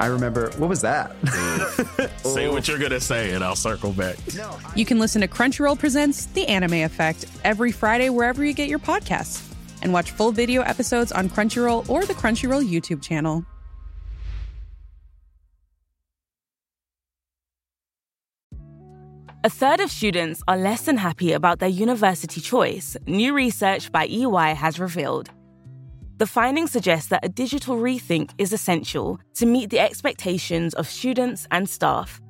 I 0.00 0.06
remember, 0.06 0.50
what 0.56 0.70
was 0.70 0.80
that? 0.80 1.14
say 2.24 2.48
what 2.48 2.66
you're 2.66 2.78
going 2.78 2.90
to 2.90 3.00
say, 3.00 3.34
and 3.34 3.44
I'll 3.44 3.54
circle 3.54 3.92
back. 3.92 4.16
You 4.74 4.86
can 4.86 4.98
listen 4.98 5.20
to 5.20 5.28
Crunchyroll 5.28 5.78
Presents 5.78 6.24
The 6.24 6.48
Anime 6.48 6.84
Effect 6.84 7.26
every 7.44 7.70
Friday 7.70 8.08
wherever 8.08 8.42
you 8.42 8.54
get 8.54 8.70
your 8.70 8.78
podcasts, 8.78 9.46
and 9.82 9.92
watch 9.92 10.12
full 10.12 10.32
video 10.32 10.62
episodes 10.62 11.12
on 11.12 11.28
Crunchyroll 11.28 11.86
or 11.90 12.06
the 12.06 12.14
Crunchyroll 12.14 12.66
YouTube 12.66 13.02
channel. 13.02 13.44
A 19.44 19.50
third 19.50 19.80
of 19.80 19.90
students 19.90 20.42
are 20.48 20.56
less 20.56 20.82
than 20.82 20.96
happy 20.96 21.32
about 21.32 21.58
their 21.58 21.68
university 21.68 22.40
choice, 22.40 22.96
new 23.06 23.34
research 23.34 23.92
by 23.92 24.06
EY 24.06 24.54
has 24.54 24.78
revealed. 24.80 25.30
The 26.20 26.26
findings 26.26 26.70
suggest 26.70 27.08
that 27.08 27.24
a 27.24 27.30
digital 27.30 27.76
rethink 27.76 28.32
is 28.36 28.52
essential 28.52 29.18
to 29.36 29.46
meet 29.46 29.70
the 29.70 29.78
expectations 29.78 30.74
of 30.74 30.86
students 30.86 31.46
and 31.50 31.66
staff. 31.66 32.20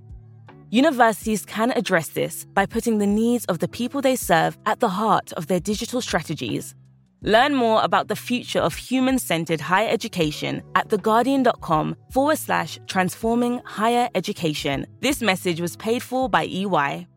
Universities 0.70 1.44
can 1.44 1.72
address 1.72 2.10
this 2.10 2.46
by 2.54 2.66
putting 2.66 2.98
the 2.98 3.06
needs 3.08 3.44
of 3.46 3.58
the 3.58 3.66
people 3.66 4.00
they 4.00 4.14
serve 4.14 4.56
at 4.64 4.78
the 4.78 4.88
heart 4.88 5.32
of 5.32 5.48
their 5.48 5.58
digital 5.58 6.00
strategies. 6.00 6.76
Learn 7.22 7.56
more 7.56 7.82
about 7.82 8.06
the 8.06 8.14
future 8.14 8.60
of 8.60 8.76
human 8.76 9.18
centered 9.18 9.60
higher 9.60 9.88
education 9.88 10.62
at 10.76 10.88
theguardian.com 10.88 11.96
forward 12.12 12.38
slash 12.38 12.78
transforming 12.86 13.60
higher 13.64 14.08
education. 14.14 14.86
This 15.00 15.20
message 15.20 15.60
was 15.60 15.74
paid 15.74 16.00
for 16.00 16.28
by 16.28 16.44
EY. 16.44 17.08